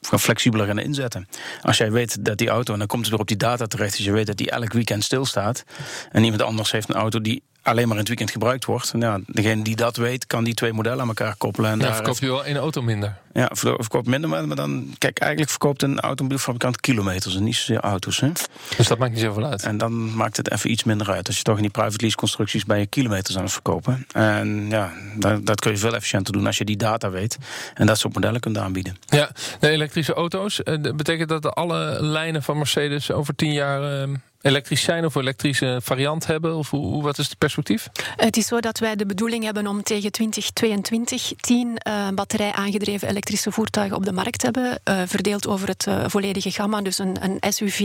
flexibeler 0.00 0.66
gaan 0.66 0.78
inzetten. 0.78 1.28
Als 1.62 1.78
jij 1.78 1.92
weet 1.92 2.24
dat 2.24 2.38
die 2.38 2.48
auto, 2.48 2.72
en 2.72 2.78
dan 2.78 2.88
komt 2.88 3.02
het 3.02 3.10
weer 3.10 3.20
op 3.20 3.28
die 3.28 3.36
data 3.36 3.66
terecht, 3.66 3.96
als 3.96 4.04
je 4.04 4.12
weet 4.12 4.26
dat 4.26 4.36
die 4.36 4.50
elk 4.50 4.72
weekend 4.72 5.04
stilstaat. 5.04 5.64
En 6.10 6.24
iemand 6.24 6.42
anders 6.42 6.70
heeft 6.70 6.88
een 6.88 6.94
auto 6.94 7.20
die 7.20 7.42
alleen 7.62 7.84
maar 7.84 7.92
in 7.92 7.98
het 7.98 8.08
weekend 8.08 8.30
gebruikt 8.30 8.64
wordt. 8.64 8.92
Nou, 8.92 9.22
degene 9.26 9.62
die 9.62 9.76
dat 9.76 9.96
weet, 9.96 10.26
kan 10.26 10.44
die 10.44 10.54
twee 10.54 10.72
modellen 10.72 11.00
aan 11.00 11.08
elkaar 11.08 11.36
koppelen. 11.36 11.70
En 11.70 11.78
ja, 11.78 11.84
daar 11.84 11.94
verkoop 11.94 12.18
je 12.18 12.26
wel 12.26 12.46
een 12.46 12.56
auto 12.56 12.82
minder. 12.82 13.16
Ja, 13.32 13.50
verkoopt 13.52 14.06
minder, 14.06 14.30
maar 14.30 14.56
dan... 14.56 14.94
Kijk, 14.98 15.18
eigenlijk 15.18 15.50
verkoopt 15.50 15.82
een 15.82 16.00
automobielfabrikant 16.00 16.80
kilometers 16.80 17.36
en 17.36 17.44
niet 17.44 17.56
zozeer 17.56 17.80
auto's. 17.80 18.20
Hè? 18.20 18.30
Dus 18.76 18.88
dat 18.88 18.98
maakt 18.98 19.12
niet 19.12 19.20
zoveel 19.20 19.44
uit? 19.44 19.62
En 19.62 19.78
dan 19.78 20.14
maakt 20.14 20.36
het 20.36 20.50
even 20.50 20.70
iets 20.70 20.84
minder 20.84 21.10
uit. 21.10 21.26
Als 21.26 21.36
je 21.36 21.42
toch 21.42 21.56
in 21.56 21.62
die 21.62 21.70
private 21.70 22.00
lease 22.00 22.16
constructies 22.16 22.64
bij 22.64 22.78
je 22.78 22.86
kilometers 22.86 23.36
aan 23.36 23.42
het 23.42 23.52
verkopen. 23.52 24.06
En 24.12 24.68
ja, 24.68 24.92
dat, 25.14 25.46
dat 25.46 25.60
kun 25.60 25.70
je 25.70 25.78
veel 25.78 25.94
efficiënter 25.94 26.32
doen 26.32 26.46
als 26.46 26.58
je 26.58 26.64
die 26.64 26.76
data 26.76 27.10
weet. 27.10 27.38
En 27.74 27.86
dat 27.86 27.98
soort 27.98 28.14
modellen 28.14 28.40
kunt 28.40 28.58
aanbieden. 28.58 28.96
Ja, 29.06 29.30
de 29.60 29.68
elektrische 29.68 30.14
auto's. 30.14 30.62
Eh, 30.62 30.80
betekent 30.80 31.28
dat 31.28 31.54
alle 31.54 32.02
lijnen 32.02 32.42
van 32.42 32.56
Mercedes 32.56 33.12
over 33.12 33.34
tien 33.34 33.52
jaar... 33.52 34.00
Ehm, 34.00 34.14
elektrisch 34.40 34.82
zijn 34.82 35.04
of 35.04 35.14
elektrische 35.14 35.78
variant 35.82 36.26
hebben? 36.26 36.56
Of 36.56 36.70
hoe, 36.70 37.02
wat 37.02 37.18
is 37.18 37.28
het 37.28 37.38
perspectief? 37.38 37.88
Het 38.16 38.36
is 38.36 38.46
zo 38.46 38.60
dat 38.60 38.78
wij 38.78 38.96
de 38.96 39.06
bedoeling 39.06 39.44
hebben 39.44 39.66
om 39.66 39.82
tegen 39.82 40.12
2022 40.12 41.32
tien 41.36 41.80
uh, 41.88 42.08
batterij 42.14 42.52
aangedreven 42.52 43.08
elektrische 43.08 43.52
voertuigen 43.52 43.96
op 43.96 44.04
de 44.04 44.12
markt 44.12 44.42
hebben. 44.42 44.80
Uh, 44.88 45.02
verdeeld 45.06 45.46
over 45.46 45.68
het 45.68 45.86
uh, 45.86 46.04
volledige 46.06 46.50
gamma. 46.50 46.82
Dus 46.82 46.98
een, 46.98 47.16
een 47.20 47.52
SUV, 47.52 47.80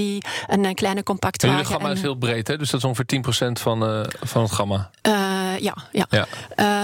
een, 0.48 0.64
een 0.66 0.76
kleine 0.76 1.04
compactwagen. 1.04 1.58
Het 1.58 1.68
gamma 1.68 1.92
is 1.92 2.02
heel 2.02 2.16
breed, 2.16 2.48
hè? 2.48 2.58
dus 2.58 2.70
dat 2.70 2.80
is 2.80 2.86
ongeveer 2.86 3.50
10% 3.50 3.52
van, 3.62 4.06
van 4.22 4.42
het 4.42 4.52
gamma. 4.52 4.90
ja, 5.60 5.76
ja. 5.92 6.08
ja. 6.10 6.28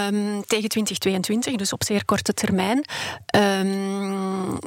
Um, 0.08 0.46
tegen 0.46 0.70
2022, 0.70 1.56
dus 1.56 1.74
op 1.74 1.84
zeer 1.84 2.06
korte 2.06 2.34
termijn. 2.34 2.86
Um, 3.36 4.60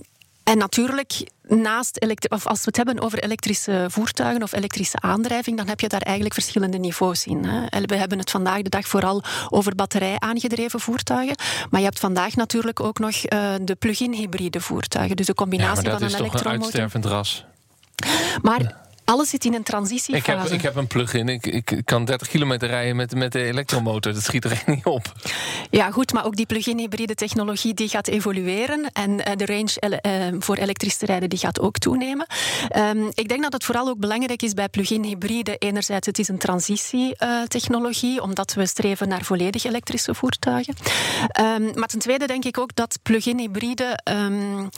en 0.44 0.58
natuurlijk, 0.58 1.30
naast 1.48 2.06
of 2.28 2.46
als 2.46 2.58
we 2.58 2.64
het 2.64 2.76
hebben 2.76 3.00
over 3.00 3.22
elektrische 3.22 3.86
voertuigen 3.88 4.42
of 4.42 4.52
elektrische 4.52 5.00
aandrijving, 5.00 5.56
dan 5.56 5.68
heb 5.68 5.80
je 5.80 5.88
daar 5.88 6.00
eigenlijk 6.00 6.34
verschillende 6.34 6.78
niveaus 6.78 7.26
in. 7.26 7.44
Hè. 7.44 7.80
We 7.80 7.96
hebben 7.96 8.18
het 8.18 8.30
vandaag 8.30 8.62
de 8.62 8.68
dag 8.68 8.86
vooral 8.86 9.22
over 9.48 9.74
batterij 9.74 10.16
aangedreven 10.18 10.80
voertuigen. 10.80 11.36
Maar 11.70 11.80
je 11.80 11.86
hebt 11.86 11.98
vandaag 11.98 12.34
natuurlijk 12.34 12.80
ook 12.80 12.98
nog 12.98 13.14
uh, 13.14 13.54
de 13.62 13.74
plug-in 13.74 14.12
hybride 14.12 14.60
voertuigen. 14.60 15.16
Dus 15.16 15.26
de 15.26 15.34
combinatie 15.34 15.84
ja, 15.84 15.98
van 15.98 16.02
een 16.02 16.14
elektromotor. 16.14 16.42
Dat 16.42 16.42
is 16.42 16.42
toch 16.42 16.52
een 16.52 16.62
uitstervend 16.62 17.04
ras. 17.04 17.44
Maar 18.42 18.83
alles 19.04 19.30
zit 19.30 19.44
in 19.44 19.54
een 19.54 19.62
transitiefase. 19.62 20.16
Ik 20.16 20.26
heb, 20.26 20.44
ik 20.44 20.62
heb 20.62 20.76
een 20.76 20.86
plug-in. 20.86 21.28
Ik, 21.28 21.46
ik 21.46 21.80
kan 21.84 22.04
30 22.04 22.28
kilometer 22.28 22.68
rijden 22.68 22.96
met, 22.96 23.14
met 23.14 23.32
de 23.32 23.44
elektromotor. 23.44 24.12
Dat 24.12 24.22
schiet 24.22 24.44
er 24.44 24.50
echt 24.50 24.66
niet 24.66 24.84
op. 24.84 25.12
Ja, 25.70 25.90
goed, 25.90 26.12
maar 26.12 26.24
ook 26.24 26.36
die 26.36 26.46
plug-in 26.46 26.78
hybride 26.78 27.14
technologie 27.14 27.74
die 27.74 27.88
gaat 27.88 28.08
evolueren. 28.08 28.90
En 28.92 29.10
uh, 29.10 29.18
de 29.36 29.46
range 29.46 30.00
uh, 30.02 30.40
voor 30.40 30.56
elektrisch 30.56 30.96
te 30.96 31.06
rijden 31.06 31.28
die 31.28 31.38
gaat 31.38 31.60
ook 31.60 31.78
toenemen. 31.78 32.26
Um, 32.76 33.10
ik 33.14 33.28
denk 33.28 33.42
dat 33.42 33.52
het 33.52 33.64
vooral 33.64 33.88
ook 33.88 33.98
belangrijk 33.98 34.42
is 34.42 34.52
bij 34.52 34.68
plug-in 34.68 35.02
hybride. 35.02 35.56
Enerzijds, 35.56 36.06
het 36.06 36.18
is 36.18 36.28
een 36.28 36.38
transitietechnologie, 36.38 38.22
omdat 38.22 38.54
we 38.54 38.66
streven 38.66 39.08
naar 39.08 39.22
volledig 39.24 39.64
elektrische 39.64 40.14
voertuigen. 40.14 40.74
Um, 41.40 41.72
maar 41.74 41.88
ten 41.88 41.98
tweede 41.98 42.26
denk 42.26 42.44
ik 42.44 42.58
ook 42.58 42.74
dat 42.74 42.98
plug-in 43.02 43.38
hybride 43.38 43.98
um, 44.10 44.70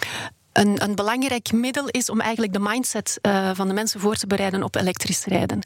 een, 0.56 0.82
een 0.82 0.94
belangrijk 0.94 1.52
middel 1.52 1.88
is 1.88 2.10
om 2.10 2.20
eigenlijk 2.20 2.52
de 2.52 2.58
mindset 2.58 3.18
uh, 3.22 3.50
van 3.54 3.68
de 3.68 3.74
mensen 3.74 4.00
voor 4.00 4.14
te 4.14 4.26
bereiden 4.26 4.62
op 4.62 4.74
elektrisch 4.74 5.24
rijden. 5.24 5.60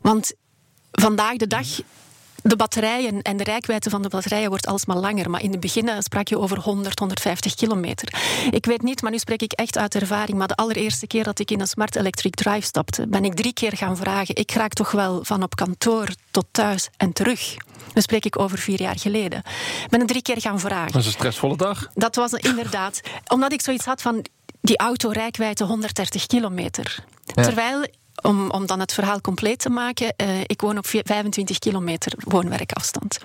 Want 0.00 0.32
vandaag 0.90 1.36
de 1.36 1.46
dag 1.46 1.66
de 2.42 2.56
batterijen 2.56 3.22
en 3.22 3.36
de 3.36 3.44
rijkwijde 3.44 3.90
van 3.90 4.02
de 4.02 4.08
batterijen 4.08 4.48
wordt 4.48 4.66
alsmaar 4.66 4.96
langer. 4.96 5.30
Maar 5.30 5.42
in 5.42 5.50
het 5.50 5.60
begin 5.60 6.02
sprak 6.02 6.28
je 6.28 6.38
over 6.38 6.58
100, 6.58 6.98
150 6.98 7.54
kilometer. 7.54 8.14
Ik 8.50 8.66
weet 8.66 8.82
niet, 8.82 9.02
maar 9.02 9.10
nu 9.10 9.18
spreek 9.18 9.42
ik 9.42 9.52
echt 9.52 9.78
uit 9.78 9.94
ervaring. 9.94 10.38
Maar 10.38 10.48
de 10.48 10.56
allereerste 10.56 11.06
keer 11.06 11.24
dat 11.24 11.38
ik 11.38 11.50
in 11.50 11.60
een 11.60 11.66
smart 11.66 11.96
electric 11.96 12.34
drive 12.34 12.66
stapte, 12.66 13.06
ben 13.06 13.24
ik 13.24 13.34
drie 13.34 13.52
keer 13.52 13.76
gaan 13.76 13.96
vragen. 13.96 14.36
Ik 14.36 14.52
raak 14.52 14.72
toch 14.72 14.90
wel 14.90 15.24
van 15.24 15.42
op 15.42 15.56
kantoor 15.56 16.08
tot 16.30 16.46
thuis 16.50 16.88
en 16.96 17.12
terug. 17.12 17.56
Dan 17.92 18.02
spreek 18.02 18.24
ik 18.24 18.38
over 18.38 18.58
vier 18.58 18.80
jaar 18.80 18.98
geleden. 18.98 19.38
Ik 19.84 19.90
ben 19.90 19.98
het 19.98 20.08
drie 20.08 20.22
keer 20.22 20.40
gaan 20.40 20.60
vragen. 20.60 20.86
Dat 20.86 20.94
was 20.94 21.06
een 21.06 21.12
stressvolle 21.12 21.56
dag. 21.56 21.88
Dat 21.94 22.14
was 22.14 22.32
inderdaad. 22.32 23.00
Omdat 23.26 23.52
ik 23.52 23.62
zoiets 23.62 23.84
had 23.84 24.02
van 24.02 24.24
die 24.60 24.78
auto 24.78 25.08
rijkwijde 25.08 25.64
130 25.64 26.26
kilometer. 26.26 27.04
Terwijl 27.34 27.86
om, 28.22 28.50
om 28.50 28.66
dan 28.66 28.80
het 28.80 28.92
verhaal 28.92 29.20
compleet 29.20 29.58
te 29.58 29.70
maken, 29.70 30.14
uh, 30.16 30.40
ik 30.46 30.60
woon 30.60 30.78
op 30.78 30.86
25 30.86 31.58
kilometer 31.58 32.12
woonwerkafstand. 32.18 33.18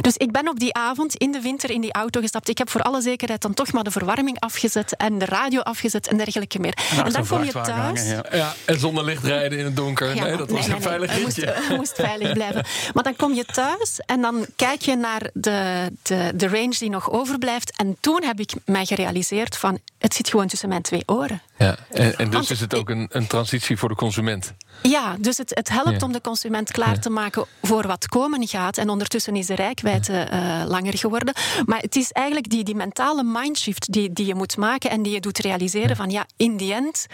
Dus 0.00 0.16
ik 0.16 0.32
ben 0.32 0.48
op 0.48 0.58
die 0.58 0.74
avond 0.74 1.14
in 1.14 1.32
de 1.32 1.40
winter 1.40 1.70
in 1.70 1.80
die 1.80 1.92
auto 1.92 2.20
gestapt. 2.20 2.48
Ik 2.48 2.58
heb 2.58 2.70
voor 2.70 2.82
alle 2.82 3.00
zekerheid 3.00 3.42
dan 3.42 3.54
toch 3.54 3.72
maar 3.72 3.84
de 3.84 3.90
verwarming 3.90 4.40
afgezet 4.40 4.96
en 4.96 5.18
de 5.18 5.24
radio 5.24 5.60
afgezet 5.60 6.06
en 6.08 6.16
dergelijke 6.16 6.58
meer. 6.58 6.78
En, 7.04 7.12
dan 7.12 7.26
kom 7.26 7.44
je 7.44 7.52
thuis. 7.52 8.08
ja. 8.08 8.24
ja. 8.32 8.54
en 8.64 8.80
zonder 8.80 9.04
licht 9.04 9.24
rijden 9.24 9.58
in 9.58 9.64
het 9.64 9.76
donker. 9.76 10.14
Ja, 10.14 10.24
nee, 10.24 10.36
dat 10.36 10.50
was 10.50 10.66
een 10.66 10.82
veilig 10.82 11.10
nee, 11.10 11.22
moest, 11.22 11.44
moest, 11.76 11.94
veilig 11.94 12.32
blijven. 12.32 12.64
Maar 12.94 13.04
dan 13.04 13.16
kom 13.16 13.34
je 13.34 13.44
thuis 13.44 14.00
en 14.06 14.20
dan 14.20 14.46
kijk 14.56 14.82
je 14.82 14.96
naar 14.96 15.30
de, 15.32 15.90
de, 16.02 16.32
de 16.34 16.48
range 16.48 16.76
die 16.78 16.90
nog 16.90 17.10
overblijft. 17.10 17.76
En 17.76 17.96
toen 18.00 18.22
heb 18.22 18.40
ik 18.40 18.52
mij 18.64 18.84
gerealiseerd 18.84 19.56
van, 19.56 19.78
het 19.98 20.14
zit 20.14 20.28
gewoon 20.28 20.46
tussen 20.46 20.68
mijn 20.68 20.82
twee 20.82 21.02
oren. 21.06 21.42
Ja, 21.58 21.76
en, 21.90 22.16
en 22.16 22.30
dus 22.30 22.50
is 22.50 22.60
het 22.60 22.74
ook 22.74 22.90
een, 22.90 23.06
een 23.10 23.26
transitie 23.26 23.76
voor 23.76 23.88
de 23.88 23.94
consument. 23.94 24.54
Ja, 24.82 25.16
dus 25.20 25.36
het, 25.36 25.54
het 25.54 25.68
helpt 25.68 26.02
om 26.02 26.12
de 26.12 26.20
consument 26.20 26.70
klaar 26.70 27.00
te 27.00 27.10
maken 27.10 27.44
voor 27.62 27.86
wat 27.86 28.08
komen 28.08 28.48
gaat. 28.48 28.78
En 28.78 28.88
ondertussen 28.88 29.36
is 29.36 29.46
de 29.46 29.54
rijkwijde 29.54 30.28
uh, 30.32 30.62
langer 30.66 30.98
geworden. 30.98 31.34
Maar 31.66 31.80
het 31.80 31.96
is 31.96 32.12
eigenlijk 32.12 32.50
die, 32.50 32.64
die 32.64 32.74
mentale 32.74 33.22
mindshift 33.22 33.92
die, 33.92 34.12
die 34.12 34.26
je 34.26 34.34
moet 34.34 34.56
maken 34.56 34.90
en 34.90 35.02
die 35.02 35.12
je 35.12 35.20
doet 35.20 35.38
realiseren 35.38 35.96
van 35.96 36.10
ja, 36.10 36.26
in 36.36 36.56
die 36.56 36.74
end. 36.74 37.06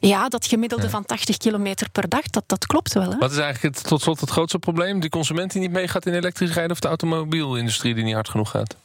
Ja, 0.00 0.28
dat 0.28 0.46
gemiddelde 0.46 0.90
van 0.90 1.04
80 1.04 1.36
kilometer 1.36 1.90
per 1.90 2.08
dag, 2.08 2.22
dat, 2.22 2.44
dat 2.46 2.66
klopt 2.66 2.92
wel. 2.92 3.10
Hè? 3.10 3.18
Wat 3.18 3.30
is 3.30 3.38
eigenlijk 3.38 3.76
het, 3.76 3.86
tot 3.86 4.02
slot 4.02 4.20
het 4.20 4.30
grootste 4.30 4.58
probleem? 4.58 5.00
Die 5.00 5.10
consument 5.10 5.52
die 5.52 5.60
niet 5.60 5.70
meegaat 5.70 6.06
in 6.06 6.14
elektrisch 6.14 6.52
rijden 6.52 6.72
of 6.72 6.80
de 6.80 6.88
automobielindustrie 6.88 7.94
die 7.94 8.04
niet 8.04 8.14
hard 8.14 8.28
genoeg 8.28 8.50
gaat? 8.50 8.76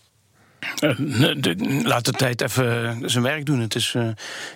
Uh, 0.84 1.84
laat 1.84 2.06
de 2.06 2.12
tijd 2.12 2.41
even 2.41 3.02
zijn 3.10 3.24
werk 3.24 3.45
doen. 3.45 3.60
Het 3.60 3.76
is, 3.76 3.93
uh, 3.93 4.08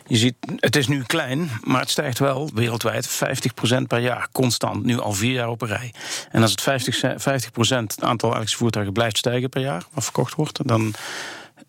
je 0.08 0.18
ziet, 0.18 0.36
het 0.56 0.76
is 0.76 0.88
nu 0.88 1.04
klein, 1.04 1.50
maar 1.64 1.80
het 1.80 1.90
stijgt 1.90 2.20
wel 2.20 2.50
wereldwijd 2.54 3.10
50% 3.10 3.88
per 3.88 4.00
jaar. 4.00 4.28
Constant, 4.32 4.84
nu 4.84 5.00
al 5.00 5.14
vier 5.14 5.34
jaar 5.34 5.50
op 5.50 5.62
een 5.62 5.68
rij. 5.68 5.94
En 6.32 6.42
als 6.42 6.52
het 6.52 6.62
50, 6.62 7.02
50% 7.02 7.94
het 7.94 8.04
aantal 8.04 8.30
elektrische 8.30 8.58
voertuigen 8.58 8.94
blijft 8.94 9.18
stijgen 9.18 9.50
per 9.50 9.62
jaar, 9.62 9.84
wat 9.92 10.04
verkocht 10.04 10.36
wordt, 10.36 10.68
dan 10.68 10.94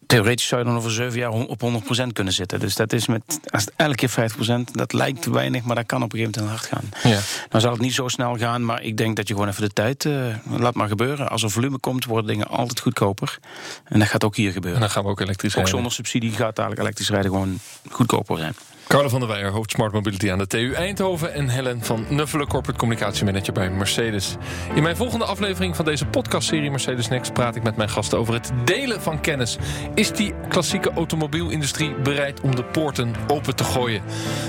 theoretisch 0.07 0.47
zou 0.47 0.61
je 0.61 0.66
dan 0.66 0.77
over 0.77 0.90
zeven 0.90 1.19
jaar 1.19 1.31
op 1.31 1.62
100% 1.62 2.07
kunnen 2.12 2.33
zitten. 2.33 2.61
Dus 2.61 2.75
dat 2.75 2.92
is 2.92 3.07
met 3.07 3.40
als 3.47 3.64
het 3.64 3.73
elke 3.77 3.95
keer 3.95 4.31
50%, 4.69 4.73
dat 4.73 4.92
lijkt 4.92 5.27
weinig, 5.27 5.62
maar 5.62 5.77
dat 5.77 5.87
kan 5.87 6.03
op 6.03 6.12
een 6.12 6.19
gegeven 6.19 6.42
moment 6.42 6.61
hard 6.61 6.73
gaan. 6.73 7.11
Ja. 7.11 7.19
Nou 7.49 7.62
zal 7.62 7.73
het 7.73 7.81
niet 7.81 7.95
zo 7.95 8.09
snel 8.09 8.37
gaan, 8.37 8.64
maar 8.64 8.83
ik 8.83 8.97
denk 8.97 9.16
dat 9.16 9.29
je 9.29 9.35
gewoon 9.35 9.49
even 9.49 9.62
de 9.62 9.73
tijd 9.73 10.05
uh, 10.05 10.35
laat 10.51 10.75
maar 10.75 10.88
gebeuren. 10.88 11.29
Als 11.29 11.42
er 11.42 11.51
volume 11.51 11.79
komt, 11.79 12.05
worden 12.05 12.27
dingen 12.27 12.49
altijd 12.49 12.81
goedkoper. 12.81 13.38
En 13.85 13.99
dat 13.99 14.09
gaat 14.09 14.25
ook 14.25 14.37
hier 14.37 14.53
gebeuren. 14.53 14.81
En 14.81 14.87
dan 14.87 14.95
gaan 14.95 15.05
we 15.05 15.11
ook 15.11 15.21
elektrisch 15.21 15.55
rijden. 15.55 15.73
Ook 15.73 15.79
zonder 15.79 15.92
subsidie 15.92 16.33
gaat 16.33 16.57
dadelijk 16.57 16.81
elektrisch 16.81 17.11
rijden 17.11 17.31
gewoon 17.31 17.59
goedkoper 17.90 18.38
zijn. 18.38 18.55
Carlo 18.87 19.09
van 19.09 19.20
der 19.20 19.29
Weijer, 19.29 19.51
hoofd 19.51 19.70
Smart 19.70 19.92
Mobility 19.92 20.31
aan 20.31 20.38
de 20.38 20.46
TU 20.46 20.72
Eindhoven... 20.72 21.33
en 21.33 21.49
Helen 21.49 21.83
van 21.83 22.07
Nuffelen, 22.09 22.46
Corporate 22.46 22.79
Communicatiemanager 22.79 23.53
bij 23.53 23.70
Mercedes. 23.70 24.37
In 24.75 24.83
mijn 24.83 24.96
volgende 24.96 25.25
aflevering 25.25 25.77
van 25.77 25.85
deze 25.85 26.07
podcastserie 26.07 26.70
Mercedes 26.70 27.09
Next... 27.09 27.33
praat 27.33 27.57
ik 27.57 27.62
met 27.62 27.77
mijn 27.77 27.88
gasten 27.88 28.18
over 28.18 28.35
het 28.35 28.53
delen 28.64 29.03
van 29.03 29.20
kennis. 29.20 29.59
Is 29.94 30.12
die 30.12 30.35
klassieke 30.49 30.92
automobielindustrie 30.92 31.94
bereid 31.94 32.40
om 32.40 32.57
de 32.57 32.64
poorten 32.64 33.14
open 33.27 33.57
te 33.57 33.64
gooien? 33.64 34.03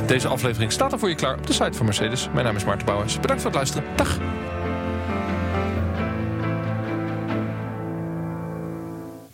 Deze 0.06 0.28
aflevering 0.28 0.72
staat 0.72 0.92
er 0.92 1.00
voor 1.00 1.10
je 1.10 1.16
klaar 1.16 1.38
op 1.38 1.48
de 1.48 1.54
site 1.54 1.74
van 1.74 1.86
Mercedes. 1.86 2.30
Mijn 2.34 2.46
naam 2.46 2.56
is 2.56 2.66
Maarten 2.66 2.86
Bouwers. 2.86 3.20
Bedankt 3.20 3.42
voor 3.42 3.52
het 3.52 3.60
luisteren. 3.60 3.96
Dag! 3.96 4.18